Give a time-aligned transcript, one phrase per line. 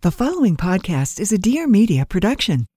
[0.00, 2.68] The following podcast is a Dear Media production.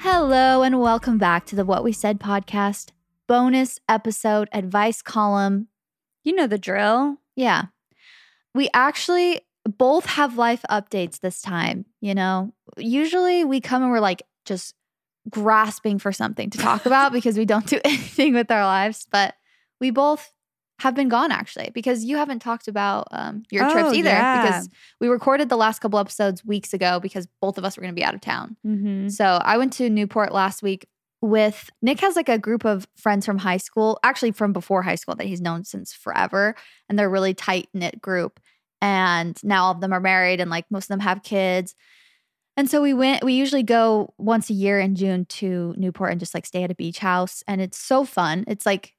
[0.00, 2.88] Hello, and welcome back to the What We Said podcast
[3.28, 5.68] bonus episode advice column.
[6.24, 7.18] You know the drill.
[7.36, 7.66] Yeah.
[8.56, 11.84] We actually both have life updates this time.
[12.00, 14.74] You know, usually we come and we're like just
[15.30, 19.06] grasping for something to talk about because we don't do anything with our lives.
[19.10, 19.34] But
[19.80, 20.32] we both
[20.80, 24.42] have been gone actually because you haven't talked about um, your Oh, trips either yeah.
[24.42, 27.94] because we recorded the last couple episodes weeks ago because both of us were going
[27.94, 28.56] to be out of town.
[28.66, 29.08] Mm-hmm.
[29.08, 30.86] So I went to Newport last week
[31.22, 34.94] with Nick has like a group of friends from high school, actually from before high
[34.94, 36.54] school that he's known since forever.
[36.88, 38.40] And they're a really tight knit group.
[38.80, 41.74] And now all of them are married and like most of them have kids.
[42.60, 46.20] And so we went, we usually go once a year in June to Newport and
[46.20, 47.42] just like stay at a beach house.
[47.48, 48.44] And it's so fun.
[48.46, 48.94] It's like,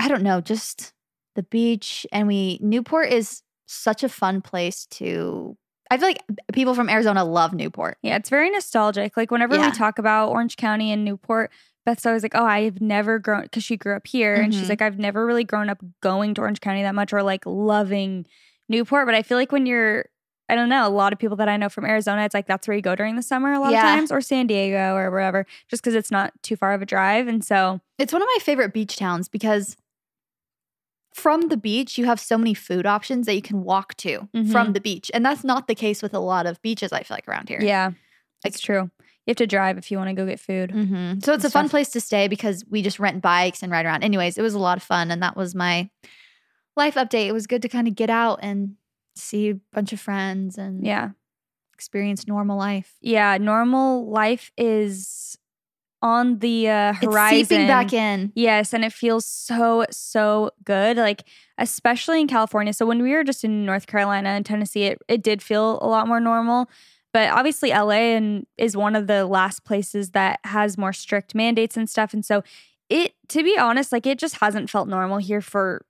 [0.00, 0.92] I don't know, just
[1.36, 2.04] the beach.
[2.10, 5.56] And we, Newport is such a fun place to,
[5.88, 7.96] I feel like people from Arizona love Newport.
[8.02, 9.16] Yeah, it's very nostalgic.
[9.16, 9.66] Like whenever Yeah.
[9.70, 11.52] we talk about Orange County and Newport,
[11.86, 14.70] Beth's always like, "Oh, I've never grown," because she grew up here, and she's Mhm.
[14.70, 18.26] like, "I've never really grown up going to Orange County that much or like loving
[18.68, 20.06] Newport." But I feel like when you're
[20.48, 20.86] I don't know.
[20.86, 22.94] A lot of people that I know from Arizona, it's like that's where you go
[22.94, 23.78] during the summer a lot Yeah.
[23.92, 26.86] of times, or San Diego or wherever, just because it's not too far of a
[26.86, 27.28] drive.
[27.28, 29.76] And so, It's one of my favorite beach towns because
[31.14, 34.68] from the beach, you have so many food options that you can walk to from
[34.68, 34.74] Mhm.
[34.74, 35.10] the beach.
[35.12, 37.60] And that's not the case with a lot of beaches, I feel like, around here.
[37.60, 37.90] yeah,
[38.44, 38.90] it's true.
[39.26, 40.70] You have to drive if you want to go get food.
[40.70, 43.84] hmm So it's a fun place to stay because we just rent bikes and ride
[43.84, 44.02] around.
[44.04, 45.10] Anyways, it was a lot of fun.
[45.10, 45.90] And that was my
[46.76, 47.26] life update.
[47.26, 48.76] It was good to kind of get out and
[49.18, 51.10] see a bunch of friends and Yeah.
[51.74, 52.94] experience normal life.
[53.00, 55.36] Yeah, normal life is
[56.00, 57.38] on the uh, horizon.
[57.40, 58.32] It's seeping back in.
[58.34, 60.96] Yes, and it feels so so good.
[60.96, 61.24] Like
[61.58, 62.72] especially in California.
[62.72, 65.88] So when we were just in North Carolina and Tennessee, it it did feel a
[65.88, 66.70] lot more normal.
[67.12, 71.76] But obviously LA and is one of the last places that has more strict mandates
[71.76, 72.12] and stuff.
[72.12, 72.42] And so
[72.88, 75.84] it to be honest, like it just hasn't felt normal here for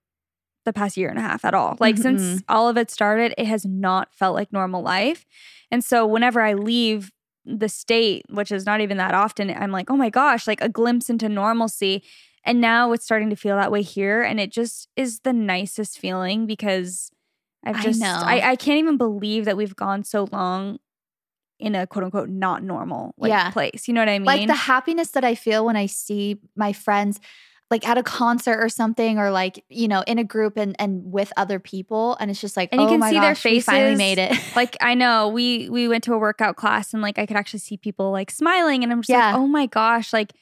[0.68, 1.76] the past year and a half at all.
[1.80, 2.38] Like mm-hmm, since mm-hmm.
[2.48, 5.24] all of it started, it has not felt like normal life.
[5.70, 7.10] And so whenever I leave
[7.44, 10.68] the state, which is not even that often, I'm like, oh my gosh, like a
[10.68, 12.02] glimpse into normalcy.
[12.44, 14.22] And now it's starting to feel that way here.
[14.22, 17.10] And it just is the nicest feeling because
[17.64, 18.20] I've I just, know.
[18.22, 20.78] I, I can't even believe that we've gone so long
[21.58, 23.50] in a quote unquote not normal like, Yeah.
[23.50, 23.88] place.
[23.88, 24.26] You know what I mean?
[24.26, 27.20] Like the happiness that I feel when I see my friends
[27.70, 31.02] like at a concert or something or like, you know, in a group and and
[31.12, 33.44] with other people and it's just like And you oh can my see their gosh,
[33.44, 34.32] we finally made it.
[34.56, 37.60] like I know we we went to a workout class and like I could actually
[37.60, 39.32] see people like smiling and I'm just Yeah.
[39.32, 40.32] like, oh my gosh, like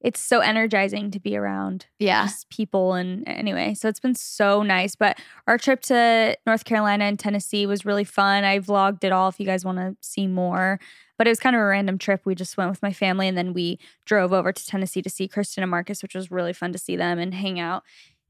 [0.00, 2.28] it's so energizing to be around yeah.
[2.50, 7.18] people and anyway so it's been so nice but our trip to north carolina and
[7.18, 10.78] tennessee was really fun i vlogged it all if you guys want to see more
[11.18, 13.38] but it was kind of a random trip we just went with my family and
[13.38, 16.72] then we drove over to tennessee to see kristen and marcus which was really fun
[16.72, 17.82] to see them and hang out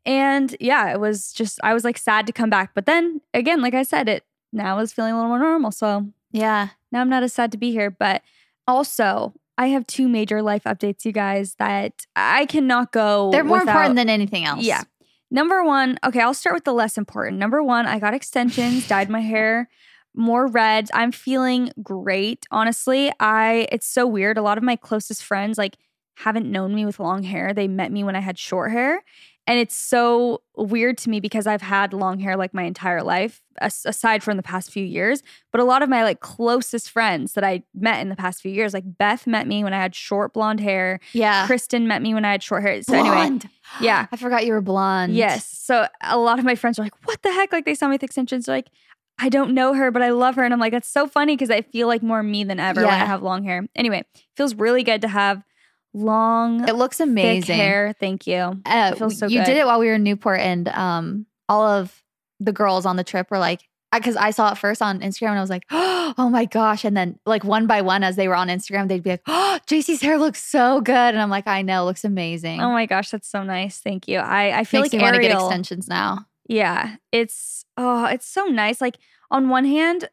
[0.05, 3.61] and yeah it was just i was like sad to come back but then again
[3.61, 6.69] like i said it now is feeling a little more normal so Yeah.
[6.93, 8.23] now I'm not as sad to be here, but
[8.67, 13.31] also I have two major life updates, you guys, that I cannot go.
[13.31, 14.63] They're more without- important than anything else.
[14.63, 14.83] Yeah.
[15.31, 17.39] Number one, okay, I'll start with the less important.
[17.39, 19.69] Number one, I got extensions, dyed my hair
[20.17, 20.89] more red.
[20.95, 22.47] I'm feeling great.
[22.51, 24.39] Honestly, I it's so weird.
[24.39, 25.77] A lot of my closest friends like
[26.17, 27.53] haven't known me with long hair.
[27.53, 29.05] They met me when I had short hair.
[29.47, 33.43] And it's so weird to me because I've had long hair like my entire life,
[33.61, 35.23] aside from the past few years.
[35.53, 38.51] But a lot of my like closest friends that I met in the past few
[38.51, 40.99] years, like Beth met me when I had short blonde hair.
[41.13, 41.47] Yeah.
[41.47, 42.83] Kristen met me when I had short hair.
[42.83, 43.45] So blonde.
[43.45, 44.07] anyway, yeah.
[44.11, 45.15] I forgot you were blonde.
[45.15, 45.47] Yes.
[45.47, 47.53] So a lot of my friends are like, what the heck?
[47.53, 48.47] Like they saw me with extensions.
[48.47, 48.71] They're like,
[49.19, 50.45] I don't know her, but I love her.
[50.45, 52.91] And I'm like, that's so funny because I feel like more me than ever when
[52.91, 53.67] I have long hair.
[53.75, 54.05] Anyway,
[54.37, 55.43] feels really good to have
[55.95, 57.57] long, It looks amazing.
[57.57, 57.95] hair.
[57.99, 58.61] Thank you.
[58.67, 59.47] Uh, It feels so you good.
[59.47, 62.03] did it while we were in Newport, and um, all of
[62.41, 63.63] the girls on the trip were like,
[63.93, 66.85] because I saw it first on Instagram, and I was like, oh my gosh!
[66.85, 69.59] And then like one by one, as they were on Instagram, they'd be like, oh,
[69.67, 72.61] Jaci's hair looks so good, and I'm like, I know, looks amazing.
[72.61, 73.79] Oh my gosh, that's so nice.
[73.79, 74.19] Thank you.
[74.19, 76.27] I, I feel Makes like me want to get extensions now.
[76.49, 78.81] Yeah, it's oh, it's so nice.
[78.81, 78.97] Like
[79.31, 80.09] on one hand,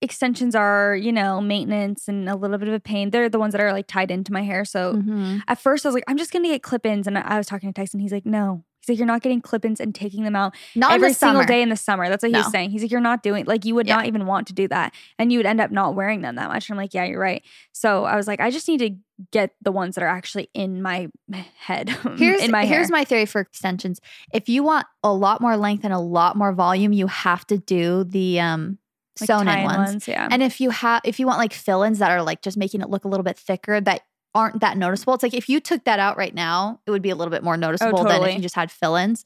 [0.00, 3.10] extensions are you know maintenance and a little bit of a pain.
[3.10, 4.64] They're the ones that are like tied into my hair.
[4.64, 5.42] So Mhm.
[5.48, 7.80] at first I was like, I'm just gonna get clip-ins, and I was talking to
[7.80, 8.00] Tyson.
[8.00, 8.64] He's like, no.
[8.80, 11.68] He's like, you're not getting clip-ins and taking them out Not every single day in
[11.68, 12.08] the summer.
[12.08, 12.70] That's what he was saying.
[12.70, 13.96] He's like, you're not doing like you would Yeah.
[13.96, 16.48] not even want to do that, and you would end up not wearing them that
[16.48, 16.68] much.
[16.70, 17.42] And I'm like, yeah, you're right.
[17.72, 18.90] So I was like, I just need to
[19.32, 21.08] get the ones that are actually in my
[21.58, 22.76] head, Here's in my hair.
[22.78, 24.00] here's my theory for extensions.
[24.32, 27.58] If you want a lot more length and a lot more volume, you have to
[27.58, 28.78] do the um
[29.20, 30.08] like sewn in tie-in ones.
[30.08, 30.28] Yeah.
[30.30, 32.88] And if you have if you want like fill-ins that are like just making it
[32.90, 34.02] look a little bit thicker that
[34.34, 37.10] aren't that noticeable, it's like if you took that out right now, it would be
[37.10, 39.24] a little bit more oh, noticeable than if Oh, you just had fill-ins.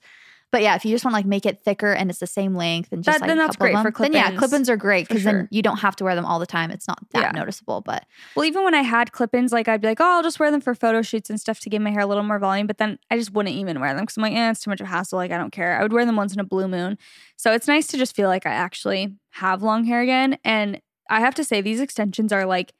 [0.53, 2.55] But yeah, if you just want to like make it thicker and it's the same
[2.55, 4.71] length and just That- like then a that's great for them, then yeah, clip-ins, clip-ins
[4.71, 5.33] are great because sure.
[5.33, 6.71] then you don't have to wear them all the time.
[6.71, 7.31] It's not that Yeah.
[7.41, 8.05] noticeable, but
[8.37, 10.61] Well, even when I had clip-ins, like I'd be like, oh, I'll just wear them
[10.61, 12.67] for photo shoots and stuff to give my hair a little more volume.
[12.67, 14.81] But then I just wouldn't even wear them because I'm like, eh, it's too much
[14.83, 15.17] of a hassle.
[15.17, 15.79] Like I don't care.
[15.79, 16.99] I would wear them once in a blue moon.
[17.37, 20.39] So it's nice to just feel like I actually have long hair again.
[20.45, 22.73] And I have to say, these extensions are like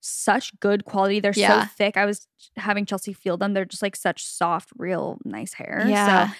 [0.00, 1.20] such good quality.
[1.20, 1.62] They're Yeah.
[1.62, 1.96] so thick.
[1.96, 2.26] I was
[2.56, 3.54] having Chelsey feel them.
[3.54, 5.84] They're just like such soft, real nice hair.
[5.88, 6.26] Yeah.
[6.28, 6.34] So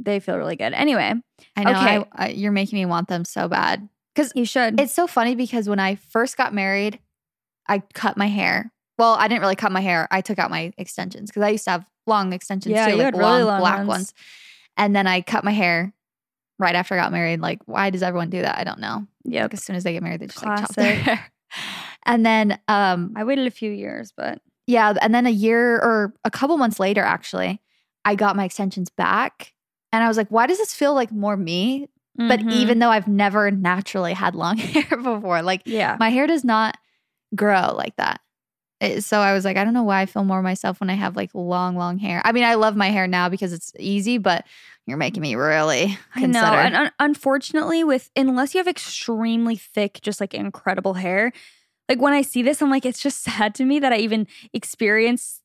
[0.00, 0.72] they feel really good.
[0.72, 1.12] Anyway,
[1.56, 1.96] I know Okay.
[1.98, 3.88] I, I, you're making me want them so bad.
[4.14, 4.80] Because you should.
[4.80, 6.98] It's so funny because when I first got married,
[7.68, 8.72] I cut my hair.
[8.98, 10.08] Well, I didn't really cut my hair.
[10.10, 13.04] I took out my extensions because I used to have long extensions Yeah, too, like
[13.04, 13.88] had really long black ones.
[13.88, 14.14] ones.
[14.76, 15.92] And then I cut my hair
[16.58, 17.40] right after I got married.
[17.40, 18.58] Like, why does everyone do that?
[18.58, 19.06] I don't know.
[19.24, 19.42] Yeah.
[19.42, 21.26] Like as soon as they get married, they just like chop their hair.
[22.04, 26.14] And then um I waited a few years, but yeah, and then a year or
[26.24, 27.60] a couple months later, actually,
[28.04, 29.52] I got my extensions back.
[29.92, 31.88] And I was like, why does this feel like more me?
[32.16, 32.52] But Mhm.
[32.52, 35.96] even though I've never naturally had long hair before, like yeah.
[36.00, 36.76] my hair does not
[37.34, 38.20] grow like that.
[38.80, 40.94] It- so I was like, I don't know why I feel more myself when I
[40.94, 42.20] have like long, long hair.
[42.24, 44.44] I mean, I love my hair now because it's easy, but
[44.86, 46.42] you're making me really I know.
[46.44, 51.32] And un- unfortunately, with unless you have extremely thick, just like incredible hair,
[51.88, 54.26] like when I see this, I'm like, it's just sad to me that I even
[54.52, 55.40] experience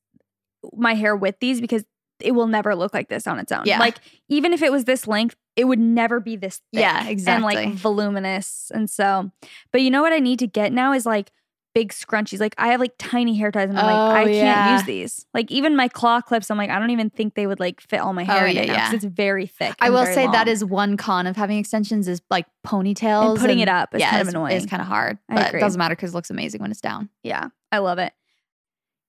[0.74, 1.84] my hair with these because
[2.24, 3.64] it will never look like this on its own.
[3.66, 3.80] Yeah.
[3.80, 3.98] Like
[4.30, 6.82] even if it was this length, it would never be this thick.
[6.82, 7.56] Yeah, And exactly.
[7.56, 8.72] like voluminous.
[8.74, 9.32] And so,
[9.72, 11.32] but you know what I need to get now is like
[11.76, 12.40] big scrunchies.
[12.40, 14.74] Like I have like tiny hair ties and I'm Oh, like, I can't yeah.
[14.78, 15.26] use these.
[15.34, 18.00] Like even my claw clips, I'm like, I don't even think they would like fit
[18.00, 18.94] all my hair Oh, in yeah, it now yeah.
[18.94, 19.74] it's very thick.
[19.80, 20.48] I will say that long.
[20.48, 24.12] is one con of having extensions is like ponytails And putting it up is yeah,
[24.12, 24.56] kind of annoying.
[24.56, 25.60] It's kind of hard, I but agree.
[25.60, 27.10] it doesn't matter because it looks amazing when it's down.
[27.24, 28.14] Yeah, I love it.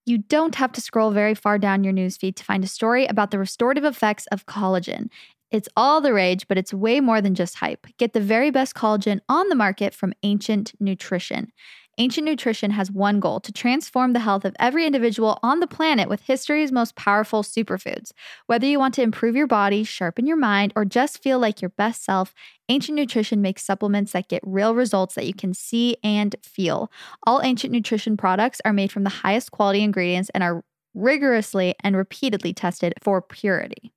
[0.06, 3.30] You don't have to scroll very far down your newsfeed to find a story about
[3.30, 5.08] the restorative effects of collagen.
[5.50, 7.86] It's all the rage, but it's way more than just hype.
[7.96, 11.52] Get the very best collagen on the market from Ancient Nutrition.
[11.98, 16.08] Ancient Nutrition has one goal to transform the health of every individual on the planet
[16.08, 18.10] with history's most powerful superfoods.
[18.46, 21.68] Whether you want to improve your body, sharpen your mind, or just feel like your
[21.68, 22.34] best self,
[22.68, 26.90] Ancient Nutrition makes supplements that get real results that you can see and feel.
[27.26, 31.96] All Ancient Nutrition products are made from the highest quality ingredients and are rigorously and
[31.96, 33.93] repeatedly tested for purity.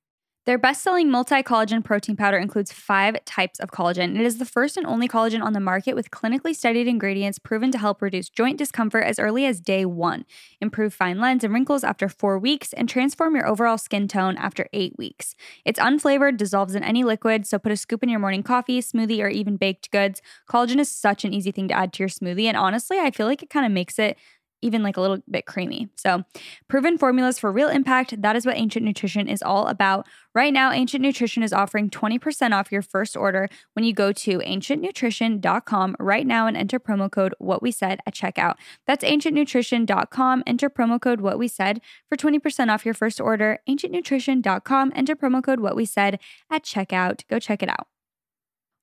[0.48, 4.18] Their best selling multi collagen protein powder includes five types of collagen.
[4.18, 7.70] It is the first and only collagen on the market with clinically studied ingredients proven
[7.70, 10.24] to help reduce joint discomfort as early as day one,
[10.62, 14.66] improve fine lines and wrinkles after four weeks, and transform your overall skin tone after
[14.72, 15.34] eight weeks.
[15.66, 19.22] It's unflavored, dissolves in any liquid, so put a scoop in your morning coffee, smoothie,
[19.22, 20.22] or even baked goods.
[20.48, 23.26] Collagen is such an easy thing to add to your smoothie, and honestly, I feel
[23.26, 24.16] like it kind of makes it
[24.62, 25.88] even like a little bit creamy.
[25.96, 26.24] So,
[26.68, 28.20] proven formulas for real impact.
[28.22, 30.06] That is what Ancient Nutrition is all about.
[30.34, 34.38] Right now, Ancient Nutrition is offering 20% off your first order when you go to
[34.38, 38.54] ancientnutrition.com right now and enter promo code what we said at checkout.
[38.86, 40.42] That's ancientnutrition.com.
[40.46, 43.58] Enter promo code what we said for 20% off your first order.
[43.68, 44.92] Ancientnutrition.com.
[44.94, 46.18] Enter promo code what we said
[46.50, 47.26] at checkout.
[47.28, 47.88] Go check it out.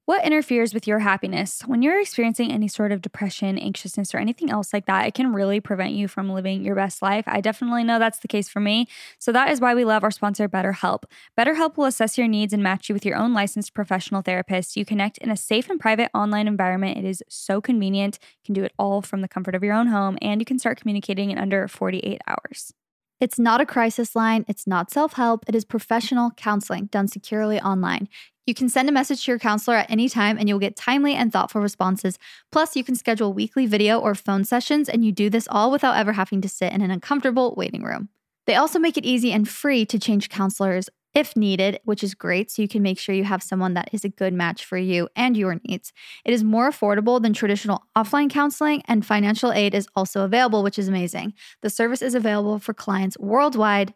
[0.06, 1.64] What interferes with your happiness?
[1.66, 5.34] When you're experiencing any sort of depression, anxiousness, or anything else like that, it can
[5.34, 7.24] really prevent you from living your best life.
[7.28, 8.88] I definitely know that's the case for me.
[9.18, 11.06] So that is why we love our sponsor, BetterHelp.
[11.36, 14.78] BetterHelp will assess your needs and match you with your own licensed professional therapist.
[14.78, 17.00] You connect in a safe and private online environment.
[17.00, 18.20] It is so convenient.
[18.22, 20.60] You can do it all from the comfort of your own home, and you can
[20.60, 22.74] start communicating in under 48 hours.
[23.20, 27.60] It's not a crisis line, it's not self help, it is professional counseling done securely
[27.62, 28.10] online.
[28.46, 31.16] You can send a message to your counselor at any time and you'll get timely
[31.16, 32.20] and thoughtful responses.
[32.52, 35.96] Plus, you can schedule weekly video or phone sessions, and you do this all without
[35.98, 38.10] ever having to sit in an uncomfortable waiting room.
[38.46, 42.52] They also make it easy and free to change counselors if needed, which is great.
[42.52, 45.08] So you can make sure you have someone that is a good match for you
[45.16, 45.94] and your needs.
[46.26, 50.78] It is more affordable than traditional offline counseling, and financial aid is also available, which
[50.78, 51.34] is amazing.
[51.62, 53.94] The service is available for clients worldwide.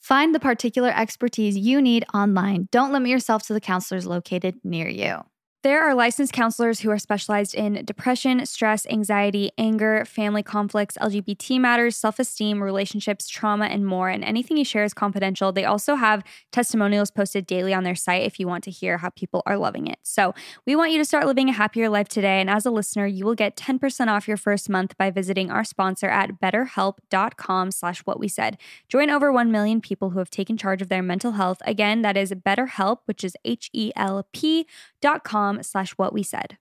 [0.00, 2.68] Find the particular expertise you need online.
[2.70, 5.24] Don't limit yourself to the counselors located near you.
[5.64, 11.58] There are licensed counselors who are specialized in depression, stress, anxiety, anger, family conflicts, LGBT
[11.58, 14.08] matters, self esteem, relationships, trauma, and more.
[14.08, 15.50] And anything you share is confidential.
[15.50, 16.22] They also have
[16.52, 19.88] testimonials posted daily on their site if you want to hear how people are loving
[19.88, 19.98] it.
[20.04, 20.32] So
[20.64, 22.40] we want you to start living a happier life today.
[22.40, 25.64] And as a listener, you will get 10% off your first month by visiting our
[25.64, 28.58] sponsor at betterhelp.com slash what we said.
[28.88, 31.58] Join over 1 million people who have taken charge of their mental health.
[31.64, 34.64] Again, that is BetterHelp, which is H E L P
[35.00, 36.58] dot com slash what we said.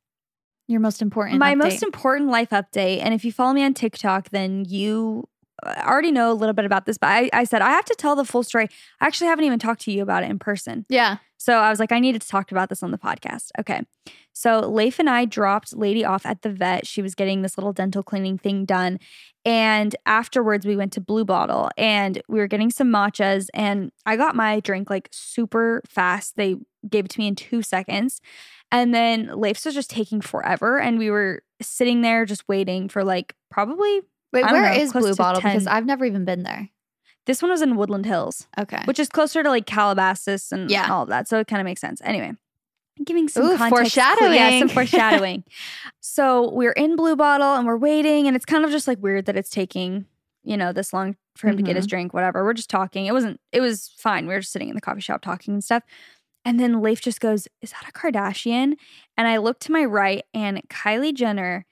[0.67, 1.57] Your most important My update.
[1.59, 2.99] most important life update.
[3.01, 5.27] And if you follow me on TikTok, then you
[5.65, 6.97] uh, already know a little bit about this.
[6.97, 8.67] But I, I said I have to tell the full story.
[8.99, 10.85] I actually haven't even talked to you about it in person.
[10.89, 11.17] Yeah.
[11.37, 13.51] So I was like, I needed to talk about this on the podcast.
[13.59, 13.81] Okay.
[14.33, 16.85] So Leif and I dropped Lady off at the vet.
[16.85, 18.99] She was getting this little dental cleaning thing done.
[19.45, 23.47] And afterwards, we went to Blue Bottle and we were getting some matchas.
[23.53, 26.35] And I got my drink like super fast.
[26.35, 26.57] They
[26.89, 28.19] gave it to me in two seconds.
[28.71, 30.79] And then Leif's was just taking forever.
[30.79, 34.01] And we were sitting there just waiting for like probably,
[34.33, 35.41] Wait, where know, is Blue Bottle?
[35.41, 35.51] 10.
[35.51, 36.69] Because I've never even been there.
[37.25, 38.81] this one was in Woodland Hills, Okay.
[38.85, 40.91] which is closer to like Calabasas and Yeah.
[40.91, 41.27] all of that.
[41.27, 42.01] So it kind of makes sense.
[42.03, 42.33] Anyway,
[42.97, 43.95] I'm giving some Ooh, context.
[43.97, 44.67] Yeah, some foreshadowing.
[44.69, 45.43] foreshadowing.
[45.99, 49.25] so we're in Blue Bottle and we're waiting, and it's kind of just like weird
[49.25, 50.05] that it's taking,
[50.43, 51.89] you know, this long for him to get his mm-hmm.
[51.89, 52.43] drink, whatever.
[52.43, 53.05] We're just talking.
[53.05, 54.25] It wasn't, it was fine.
[54.27, 55.83] We were just sitting in the coffee shop talking and stuff.
[56.47, 58.75] And then Leif just goes, Is that a Kardashian?
[59.17, 61.65] And I look to my right, and Kylie Jenner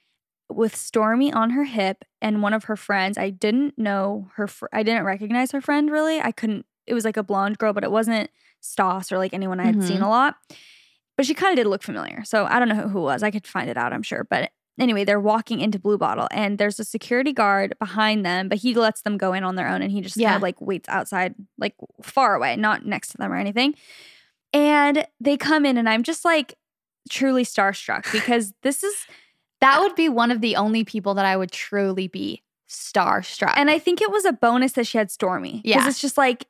[0.50, 3.18] with Stormi on her hip and one of her friends.
[3.18, 6.20] I didn't know her, fr- I didn't recognize her friend really.
[6.20, 8.30] I couldn't, it was like a blonde girl, but it wasn't
[8.60, 10.04] Stoss or like anyone I had seen mm-hmm.
[10.04, 10.36] a lot.
[11.16, 12.26] But she kind of did look familiar.
[12.26, 13.24] So I don't know who, who it was.
[13.24, 14.28] I could find it out, I'm sure.
[14.30, 18.58] But anyway, they're walking into Blue Bottle and there's a security guard behind them, but
[18.58, 20.90] he lets them go in on their own and he just kind of like waits
[20.90, 23.74] outside, like far away, not next to them or anything.
[24.56, 26.56] And they come in and I'm just like
[27.10, 28.96] truly starstruck because this is
[29.62, 33.54] That would be one of the only people that I would truly be starstruck.
[33.58, 35.62] and I think it was a bonus that she had Stormi.
[35.62, 35.88] Because Yeah.
[35.88, 36.48] it's just like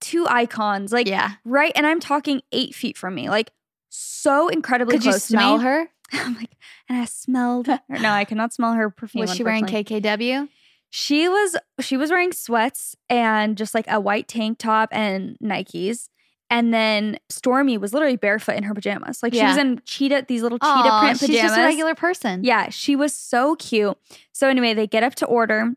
[0.00, 1.32] two icons, like yeah.
[1.44, 1.72] right.
[1.74, 3.50] And I'm talking eight feet from me, like
[3.88, 5.64] so incredibly Could you close smell to me.
[5.64, 5.88] her?
[6.12, 6.56] I'm like,
[6.88, 7.80] and I smelled her.
[7.88, 9.20] No, I cannot smell her perfume.
[9.22, 9.64] Was she wearing.
[9.66, 10.48] KKW?
[10.90, 16.08] She was she was wearing sweats and just like a white tank top and Nikes.
[16.50, 19.22] And then Stormi was literally barefoot in her pajamas.
[19.22, 19.62] Like she was Yeah.
[19.62, 22.42] in cheetah, these little cheetah Aw, print she's just a regular person.
[22.42, 23.98] Yeah, she was so cute.
[24.32, 25.74] So anyway, they get up to order.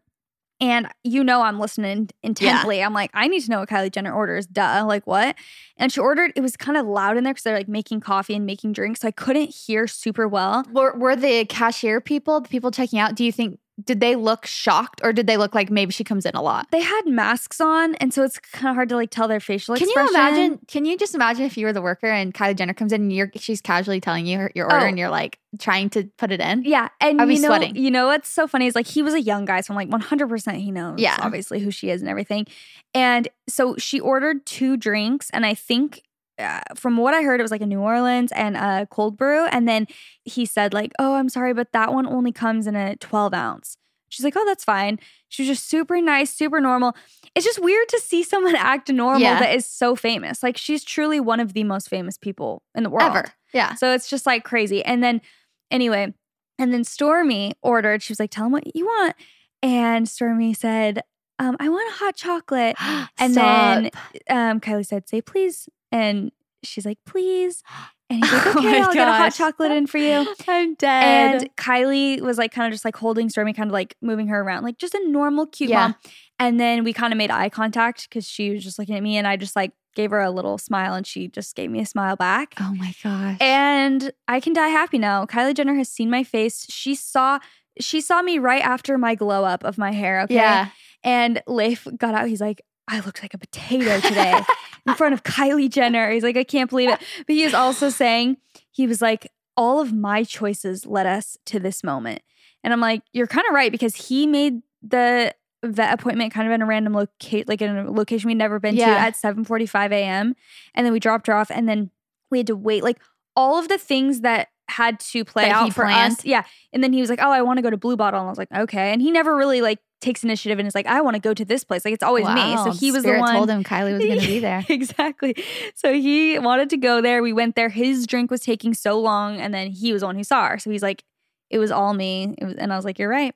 [0.62, 2.84] And you know I'm listening intently.
[2.84, 4.46] I'm like, I need to know what Kylie Jenner orders.
[4.46, 4.84] Duh.
[4.88, 5.36] Like what?
[5.76, 8.36] And she ordered, it was kind of loud in there because they're like making coffee
[8.36, 9.00] and making drinks.
[9.02, 10.64] So I couldn't hear super well.
[10.72, 14.46] Were, were the cashier people, the people checking out, do you think, did they look
[14.46, 16.68] shocked or did they look like maybe she comes in a lot?
[16.72, 19.76] They had masks on, and so it's kind of hard to like tell their facial
[19.76, 20.60] Can you imagine?
[20.68, 23.14] Can you just imagine if you were the worker and Kylie Jenner comes in and
[23.14, 24.90] you're she's casually telling you her, your order Oh.
[24.90, 26.64] and you're like trying to put it in?
[26.64, 27.76] Yeah, and I'd be you know, sweating.
[27.76, 29.90] you know what's so funny is like he was a young guy, so I'm like
[29.90, 31.18] 100 percent he knows, Yeah.
[31.20, 32.46] obviously who she is and everything.
[32.94, 36.02] And so she ordered two drinks, and I think
[36.40, 39.46] uh, from what I heard, it was like a New Orleans and a cold brew.
[39.48, 39.88] And then
[40.24, 43.78] he said like, "Oh, I'm sorry, but that one only comes in a 12 ounce."
[44.10, 46.96] She's like, "Oh, that's fine." She was just super nice, super normal.
[47.36, 49.40] It's just weird to see someone act normal Yeah.
[49.40, 50.44] that is so famous.
[50.44, 53.26] Like she's truly one of the most famous people in the world Ever.
[53.54, 53.76] Yeah.
[53.76, 54.84] so it's just like crazy.
[54.84, 55.22] And then,
[55.70, 56.14] anyway,
[56.60, 59.16] and then Stormi ordered, she was like, tell him what you want.
[59.64, 61.02] And Stormi said,
[61.40, 62.76] um, I want a hot chocolate.
[63.20, 63.90] And then
[64.30, 65.70] um, Kylie said, say please.
[65.92, 66.32] And
[66.64, 67.64] she's like, please.
[68.10, 70.26] And he's like, Oh okay, my I'll get a hot chocolate in for you.
[70.48, 71.36] I'm dead.
[71.44, 74.42] And Kylie was like kind of just like holding Stormi, kind of like moving her
[74.42, 75.80] around, like just a normal, cute Yeah.
[75.88, 75.96] mom.
[76.40, 79.16] And then we kind of made eye contact because she was just looking at me,
[79.18, 81.86] and I just like gave her a little smile and she just gave me a
[81.86, 82.54] smile back.
[82.60, 83.38] Oh my gosh.
[83.42, 85.26] And I can die happy now.
[85.26, 86.66] Kylie Jenner has seen my face.
[86.70, 87.40] She saw
[87.80, 90.36] she saw me right after my glow up of my hair, okay?
[90.36, 90.70] Yeah.
[91.04, 92.28] And Leif got out.
[92.28, 94.40] He's like, I look like a potato today
[94.88, 96.12] in front of Kylie Jenner.
[96.12, 97.00] He's like, I can't believe it.
[97.26, 98.38] But he is also saying,
[98.72, 102.22] he was like, all of my choices led us to this moment.
[102.64, 105.34] And I'm like, you're kind of right because he made the
[105.64, 108.76] vet appointment kind of in a random locate, like in a location we'd never been
[108.76, 108.96] to Yeah.
[108.96, 110.36] at 7:45 a.m.
[110.74, 111.92] And then we dropped her off, and then
[112.32, 112.84] we had to wait.
[112.84, 113.00] Like
[113.36, 116.14] all of the things that had to play That out for planned?
[116.14, 116.26] us.
[116.26, 116.44] Yeah.
[116.74, 118.32] And then he was like, "Oh, I want to go to Blue Bottle," and I
[118.32, 121.16] was like, "Okay." And he never really like takes initiative and is like, "I want
[121.16, 122.58] to go to this place." Like it's always me.
[122.58, 123.36] So he was Spirit the one.
[123.36, 124.66] told him Kylie was going to be there.
[124.70, 125.36] exactly.
[125.76, 127.22] So he wanted to go there.
[127.22, 127.70] We went there.
[127.70, 130.60] His drink was taking so long, and then he was the one who saw her.
[130.60, 131.04] So he's like,
[131.50, 133.34] "It was all me." Was, and I was like, "You're right."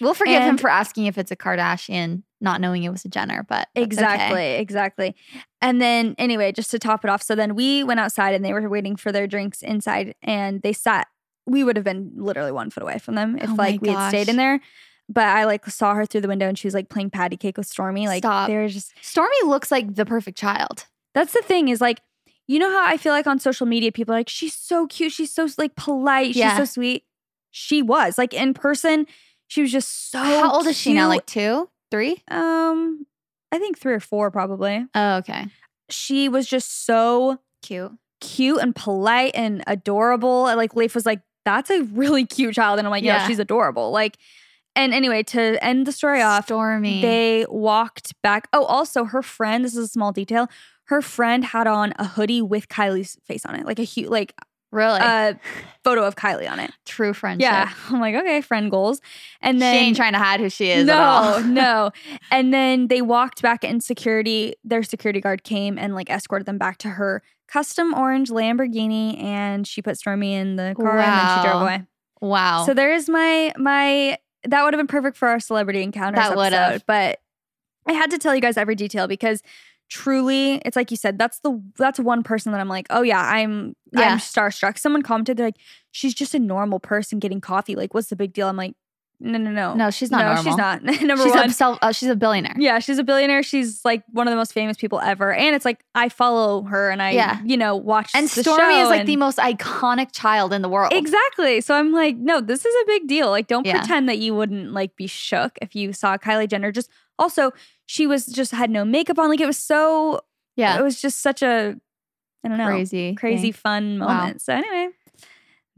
[0.00, 3.44] We'll forgive him for asking if it's a Kardashian, not knowing it was a Jenner,
[3.48, 4.60] but Exactly, okay.
[4.60, 5.14] exactly.
[5.60, 8.52] And then anyway, just to top it off, so then we went outside and they
[8.52, 11.08] were waiting for their drinks inside and they sat
[11.48, 14.10] we would have been literally one foot away from them if Oh like we had
[14.10, 14.60] stayed in there.
[15.08, 17.56] But I like saw her through the window and she was like playing patty cake
[17.56, 18.06] with Stormi.
[18.06, 18.48] Like Stop.
[18.48, 20.86] they were just Stormi looks like the perfect child.
[21.14, 22.00] that's the thing is like,
[22.46, 25.12] you know how I feel like on social media, people are like, she's so cute,
[25.12, 26.50] she's so like polite, Yeah.
[26.50, 27.04] she's so sweet.
[27.50, 29.06] She was like in person,
[29.48, 31.08] she was just so How old is she now?
[31.08, 32.22] Like two, three?
[32.30, 33.06] um,
[33.50, 34.84] I think three or four probably.
[34.94, 35.46] Oh, okay.
[35.88, 37.92] She was just so Cute.
[38.20, 40.46] cute and polite and adorable.
[40.48, 42.78] And like Leif was like, that's a really cute child.
[42.78, 43.26] And I'm like, yeah, Yeah.
[43.26, 43.90] she's adorable.
[43.90, 44.18] Like,
[44.78, 47.02] and anyway, to end the story off, Stormi.
[47.02, 48.46] they walked back.
[48.52, 50.48] Oh, also, her friend, this is a small detail.
[50.84, 54.34] Her friend had on a hoodie with Kylie's face on it, like a huge, like
[54.70, 55.36] really a
[55.82, 56.70] photo of Kylie on it.
[56.86, 57.42] true friendship.
[57.42, 59.00] Yeah, I'm like, okay, friend goals.
[59.40, 61.40] And then she ain't trying to hide who she is no, at all.
[61.44, 61.90] no.
[62.30, 66.56] And then they walked back and security, their security guard came and like escorted them
[66.56, 71.38] back to her custom orange Lamborghini and she put Stormi in the car and then
[71.38, 71.82] she drove away.
[72.20, 72.64] Wow.
[72.64, 74.18] So there's my my
[74.50, 76.84] that would have been perfect for our celebrity encounters That would've.
[76.86, 77.20] but
[77.86, 79.42] I had to tell you guys every detail because
[79.88, 83.20] truly it's like you said that's the that's one person that I'm like, "Oh yeah,
[83.20, 84.12] I'm Yeah.
[84.12, 85.56] I'm starstruck." Someone commented they're like,
[85.90, 87.74] "She's just a normal person getting coffee.
[87.74, 88.74] Like what's the big deal?" I'm like,
[89.20, 89.74] "No, no, no.
[89.74, 90.42] no, she's not no, normal.
[90.44, 90.82] she's not.
[91.02, 91.50] Number she's one.
[91.50, 92.54] a self, uh, she's a billionaire.
[92.58, 93.42] Yeah, she's a billionaire.
[93.42, 95.32] She's like one of the most famous people ever.
[95.32, 97.40] And it's like I follow her and I, Yeah.
[97.44, 100.92] you know, watch And Stormi is like and- the most iconic child in the world.
[100.92, 101.60] Exactly.
[101.60, 103.30] So I'm like, no, this is a big deal.
[103.30, 103.78] Like, don't Yeah.
[103.78, 106.70] pretend that you wouldn't like be shook if you saw Kylie Jenner.
[106.72, 107.52] Just also,
[107.86, 109.28] she was just had no makeup on.
[109.28, 110.20] Like, it was so.
[110.56, 110.78] Yeah.
[110.78, 111.76] It was just such a.
[112.44, 112.66] I don't know.
[112.66, 113.14] Crazy.
[113.16, 113.52] Crazy thing.
[113.52, 114.06] fun Wow.
[114.18, 114.40] moment.
[114.42, 114.88] So anyway,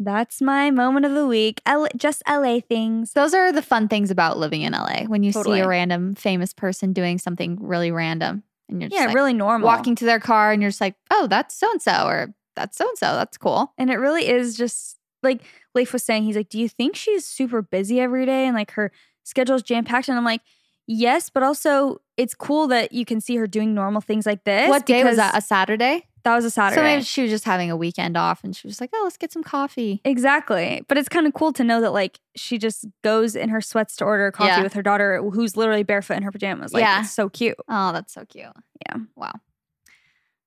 [0.02, 1.60] that's my moment of the week.
[1.66, 3.12] L- just LA things.
[3.12, 5.58] Those are the fun things about living in LA when you Totally.
[5.58, 9.34] see a random famous person doing something really random and you're just Yeah, like really
[9.34, 9.66] normal.
[9.66, 12.78] walking to their car and you're just like, oh, that's so and so or that's
[12.78, 13.14] so and so.
[13.14, 13.72] That's cool.
[13.78, 15.42] And it really is just like
[15.74, 18.70] Leif was saying, he's like, Do you think she's super busy every day and like
[18.72, 18.90] her
[19.22, 20.08] schedule's jam packed?
[20.08, 20.40] And I'm like,
[20.86, 24.68] Yes, but also it's cool that you can see her doing normal things like this.
[24.68, 25.36] what day was that?
[25.36, 26.06] A Saturday?
[26.24, 26.76] That was a Saturday.
[26.80, 29.16] So maybe she was just having a weekend off and she was like, oh, let's
[29.16, 30.00] get some coffee.
[30.04, 30.84] Exactly.
[30.88, 33.96] But it's kind of cool to know that like she just goes in her sweats
[33.96, 34.62] to order coffee Yeah.
[34.62, 36.72] with her daughter who's literally barefoot in her pajamas.
[36.74, 37.00] Like Yeah.
[37.00, 37.56] it's so cute.
[37.68, 38.46] Oh, that's so cute.
[38.86, 38.96] Yeah.
[39.16, 39.32] Wow.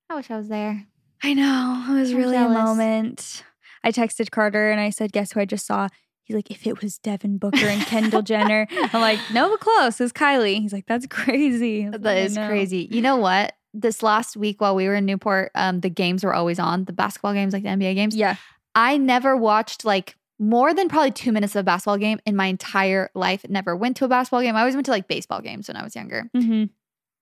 [0.09, 0.85] I wish I was there.
[1.23, 1.85] I know.
[1.89, 2.51] It was I'm really jealous.
[2.57, 3.43] a moment.
[3.83, 5.87] I texted Carter and I said, guess who I just saw?
[6.23, 8.67] He's like, if it was Devin Booker and Kendall Jenner.
[8.71, 9.99] I'm like, no, but close.
[9.99, 10.59] It's Kylie.
[10.61, 11.89] He's like, that's crazy.
[11.89, 12.87] Like, is know." crazy.
[12.91, 13.53] You know what?
[13.73, 16.93] This last week while we were in Newport, um, the games were always on, the
[16.93, 18.15] basketball games, like the NBA games.
[18.15, 18.35] Yeah.
[18.75, 22.47] I never watched like more than probably two minutes of a basketball game in my
[22.47, 23.45] entire life.
[23.47, 24.55] Never went to a basketball game.
[24.55, 26.29] I always went to like baseball games when I was younger.
[26.35, 26.65] Mm-hmm.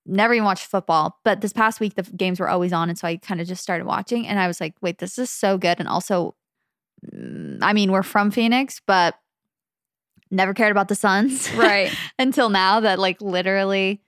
[0.04, 1.18] Never even watched football.
[1.24, 2.88] But this past week, the games were always on.
[2.88, 4.26] And so I kind of just started watching.
[4.26, 5.78] And I was like, wait, this is so good.
[5.78, 6.34] And also,
[7.14, 9.14] mm, I mean, we're from Phoenix, but
[10.30, 11.52] never cared about the Suns.
[11.54, 11.92] Right.
[12.18, 14.00] until now that like literally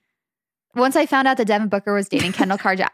[0.75, 2.87] once I found out that Devin Booker was dating Kendall Kardashian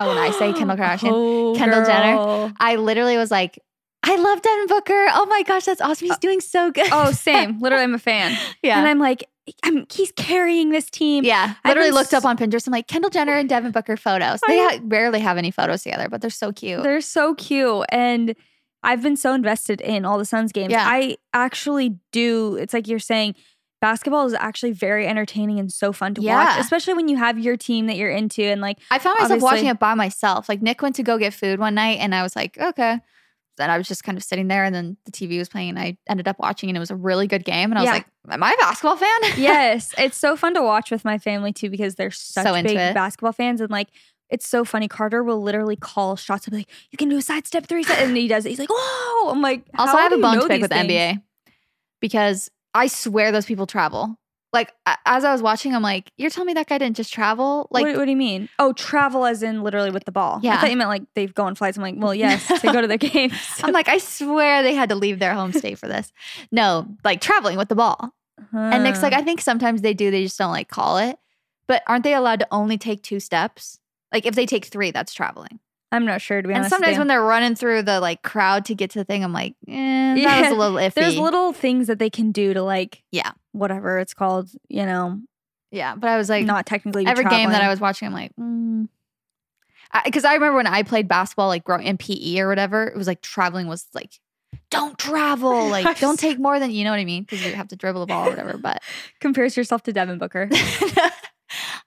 [0.00, 2.52] oh when I say Kendall oh, Kardashian Oh, Kendall Jenner.
[2.58, 3.58] I literally was like
[4.02, 7.10] I love Devin Booker oh my gosh that's awesome he's uh, doing so good Oh,
[7.12, 7.58] same.
[7.60, 8.36] Literally, I'm a fan.
[8.62, 9.24] yeah And I'm like,
[9.62, 11.24] I'm, he's carrying this team.
[11.24, 14.40] yeah I've literally looked up on Pinterest I'm like Kendall Jenner and Devin Booker photos
[14.46, 17.84] they ha- barely have any photos together but they're so cute They're so cute.
[17.90, 18.34] And
[18.82, 20.70] I've been so invested in all the Suns games.
[20.72, 20.86] Yeah.
[20.88, 22.56] I actually do.
[22.56, 23.34] It's like you're saying,
[23.80, 27.56] basketball is actually very entertaining and so fun to watch, especially when you have your
[27.56, 28.42] team that you're into.
[28.42, 31.34] And like, I found myself watching it by myself like Nick went to go get
[31.34, 33.00] food one night and I was like okay
[33.58, 35.78] then I was just kind of sitting there and then the TV was playing and
[35.78, 38.06] I ended up watching and it was a really good game and I was like
[38.30, 41.68] am I a basketball fan yes, it's so fun to watch with my family too
[41.68, 42.94] because they're such So big it.
[42.94, 43.60] basketball fans.
[43.60, 43.88] And like,
[44.30, 44.88] it's so funny.
[44.88, 47.82] Carter will literally call shots and be like, "You can do a side step three,"
[47.82, 48.50] step," and he does it.
[48.50, 50.90] He's like, "Whoa!" I'm like, Also, I have a bone to pick with things?
[50.90, 51.20] NBA
[52.00, 54.16] because I swear those people travel.
[54.52, 54.72] Like
[55.06, 57.68] as I was watching, I'm like, you're telling me that guy didn't just travel?
[57.70, 58.48] Like, what, what do you mean?
[58.58, 60.38] Oh, travel as in literally with the ball.
[60.38, 60.60] I Yeah.
[60.60, 61.76] thought you meant like they go on flights.
[61.76, 63.32] I'm like, well, yes, they go to their games.
[63.62, 66.12] I'm like, I swear they had to leave their home state for this.
[66.50, 68.12] No, like traveling with the ball.
[68.52, 71.16] And Nick's like, I think sometimes they do, they just don't like call it.
[71.68, 73.78] But aren't they allowed to only take two steps?
[74.12, 75.60] Like if they take three, that's traveling.
[75.92, 76.72] I'm not sure to be And honest.
[76.72, 79.32] with sometimes when they're running through the like crowd to get to the thing, I'm
[79.32, 80.94] like, eh, that was Yeah, a little iffy.
[80.94, 83.32] there's little things that they can do to like, Yeah.
[83.52, 85.20] whatever it's called, you know,
[85.72, 88.32] yeah, but I was like, not technically every game that I was watching, I'm like,
[90.04, 93.06] because I, remember when I played basketball, like growing in PE or whatever, it was
[93.06, 94.12] like traveling was like,
[94.70, 97.68] don't travel, like don't take more than you know what I mean, because you have
[97.68, 98.58] to dribble the ball or whatever.
[98.58, 98.82] But
[99.20, 100.48] compares yourself to Devin Booker.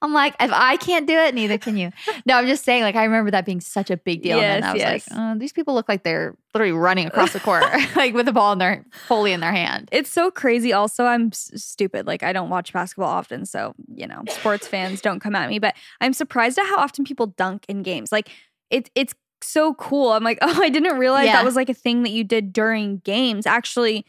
[0.04, 1.92] I'm like, if I can't do it, neither can you.
[2.26, 4.38] No, I'm just saying, like, I remember that being such a big deal.
[4.40, 5.10] and then Yes, I was yes.
[5.12, 7.64] like, oh, these people look like they're literally running across the court,
[7.96, 9.90] like with the ball in their fully in their hand.
[9.92, 10.74] It's so crazy.
[10.74, 12.06] Also, I'm s- stupid.
[12.06, 13.46] Like, I don't watch basketball often.
[13.46, 15.58] So, you know, sports fans don't come at me.
[15.58, 18.12] But I'm surprised at how often people dunk in games.
[18.12, 18.30] Like,
[18.70, 20.12] it, it's so cool.
[20.12, 21.34] I'm like, oh, I didn't realize Yeah.
[21.34, 23.46] that was like a thing that you did during games.
[23.48, 24.06] Actually,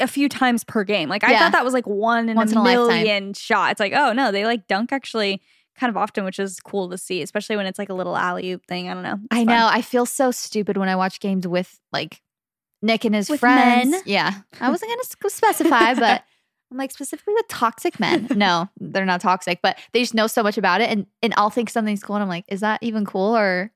[0.00, 1.08] a few times per game.
[1.08, 1.38] Like, I Yeah.
[1.40, 3.72] thought that was like one in Once a in a million shot.
[3.72, 5.40] It's like, oh, no, they like dunk actually
[5.76, 8.50] kind of often, which is cool to see, especially when it's like a little alley
[8.52, 8.88] oop thing.
[8.88, 9.14] I don't know.
[9.14, 9.46] It's I fun.
[9.46, 9.68] know.
[9.70, 12.20] I feel so stupid when I watch games with like
[12.82, 13.90] Nick and his With friends.
[13.90, 14.02] men?
[14.04, 14.32] Yeah.
[14.60, 16.22] I wasn't going to specify, but
[16.70, 18.28] I'm like specifically with toxic men.
[18.36, 20.90] No, they're not toxic, but they just know so much about it.
[20.90, 22.16] And, and I'll think something's cool.
[22.16, 23.36] And I'm like, is that even cool?
[23.36, 23.72] Or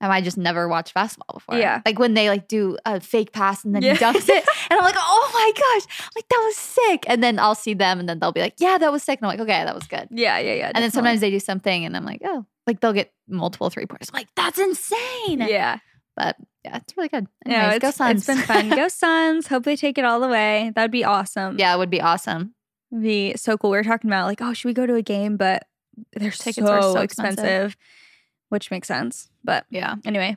[0.00, 1.56] am I just never watched basketball before?
[1.58, 1.80] Yeah.
[1.86, 3.94] Like when they like do a fake pass and then Yeah.
[3.94, 4.44] he dunks it.
[4.68, 7.04] And I'm like, oh my gosh, I'm like that was sick.
[7.06, 9.20] And then I'll see them and then they'll be like, yeah, that was sick.
[9.20, 10.08] And I'm like, okay, that was good.
[10.10, 10.72] Yeah, yeah, yeah.
[10.74, 13.86] And then sometimes they do something and I'm like, oh, like they'll get multiple three
[13.86, 14.10] pointers.
[14.12, 15.38] I'm like, that's insane.
[15.40, 15.78] yeah.
[16.16, 17.28] But yeah, it's really good.
[17.46, 18.18] No, it's, go Suns.
[18.18, 18.70] it's been fun.
[18.70, 19.46] Go Suns.
[19.46, 20.72] Hope they take it all the way.
[20.74, 21.58] That'd be awesome.
[21.60, 22.54] yeah, it would be awesome.
[22.90, 23.70] It'd be so cool.
[23.70, 25.36] We were talking about like, oh, should we go to a game?
[25.36, 25.64] But
[26.12, 27.38] they're Tickets so, are so expensive.
[27.38, 27.76] expensive.
[28.48, 29.30] Which makes sense.
[29.44, 29.96] But Yeah.
[30.04, 30.36] anyway,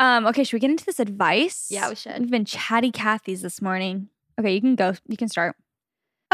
[0.00, 1.68] um, okay, should we get into this advice?
[1.70, 2.18] Yeah, we should.
[2.18, 4.08] We've been chatty Cathy's this morning.
[4.38, 4.94] Okay, you can go.
[5.08, 5.56] You can start.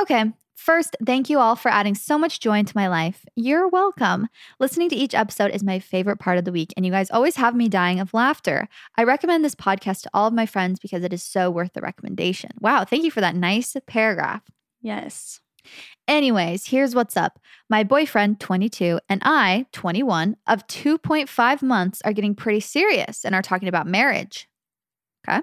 [0.01, 0.33] Okay.
[0.55, 3.25] First, thank you all for adding so much joy into my life.
[3.37, 4.27] You're welcome.
[4.59, 7.37] Listening to each episode is my favorite part of the week, and you guys always
[7.37, 8.69] have me dying of laughter.
[8.97, 11.81] I recommend this podcast to all of my friends because it is so worth the
[11.81, 12.51] recommendation.
[12.61, 14.43] Wow, thank you for that nice paragraph.
[14.83, 15.41] Yes.
[16.07, 17.39] Anyways, here's what's up.
[17.69, 23.43] My boyfriend, 22, and I, 21, of 2.5 months are getting pretty serious and are
[23.43, 24.49] talking about marriage.
[25.29, 25.41] Okay.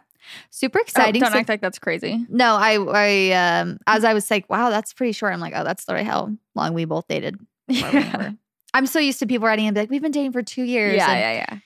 [0.49, 1.21] Super exciting.
[1.21, 2.25] Oh, don't So- act like that's crazy.
[2.29, 5.33] no, I, I, um, as I was like, wow, that's pretty short.
[5.33, 7.37] I'm like, oh, that's the literally how long we both dated.
[7.67, 8.31] Yeah,
[8.73, 10.95] I'm so used to people writing and be like, we've been dating for two years.
[10.97, 11.59] yeah, and yeah, yeah.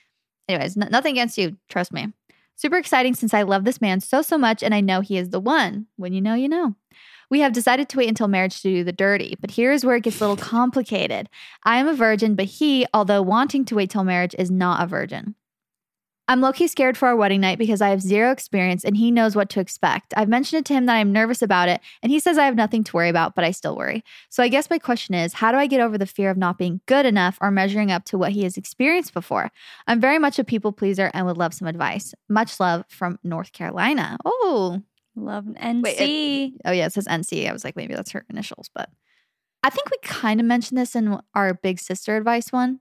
[0.48, 1.56] Anyways, n- nothing against you.
[1.68, 2.12] Trust me.
[2.56, 5.30] Super exciting since I love this man so, so much and I know he is
[5.30, 5.86] the one.
[5.96, 6.76] When you know, you know.
[7.30, 10.02] We have decided to wait until marriage to do the dirty, but here's where it
[10.02, 11.28] gets a little complicated.
[11.64, 14.86] I am a virgin, but he, although wanting to wait till marriage, is not a
[14.86, 15.36] virgin.
[16.30, 19.10] I'm low key scared for our wedding night because I have zero experience and he
[19.10, 20.14] knows what to expect.
[20.16, 22.54] I've mentioned it to him that I'm nervous about it, and he says I have
[22.54, 24.04] nothing to worry about, but I still worry.
[24.28, 26.56] So I guess my question is how do I get over the fear of not
[26.56, 29.50] being good enough or measuring up to what he has experienced before?
[29.88, 32.14] I'm very much a people pleaser and would love some advice.
[32.28, 34.16] Much love from North Carolina.
[34.24, 34.82] Oh,
[35.16, 35.82] Love NC.
[35.82, 37.48] Wait, it- oh yeah, it says NC.
[37.48, 38.88] I was like, maybe that's her initials, but
[39.62, 42.80] I think we kind of mentioned this in our big sister advice one.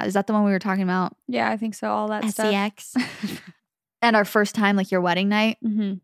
[0.00, 1.16] Uh, Is that the one we were talking about?
[1.26, 1.90] yeah, I think so.
[1.90, 2.50] All that stuff.
[2.52, 2.94] SEX.
[4.02, 5.56] and our first time, like your wedding night.
[5.62, 5.94] hmm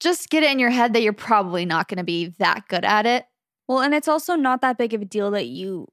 [0.00, 2.84] Just get it in your head that you're probably not going to be that good
[2.84, 3.26] at it.
[3.68, 5.86] Well, and it's also not that big of a deal that you.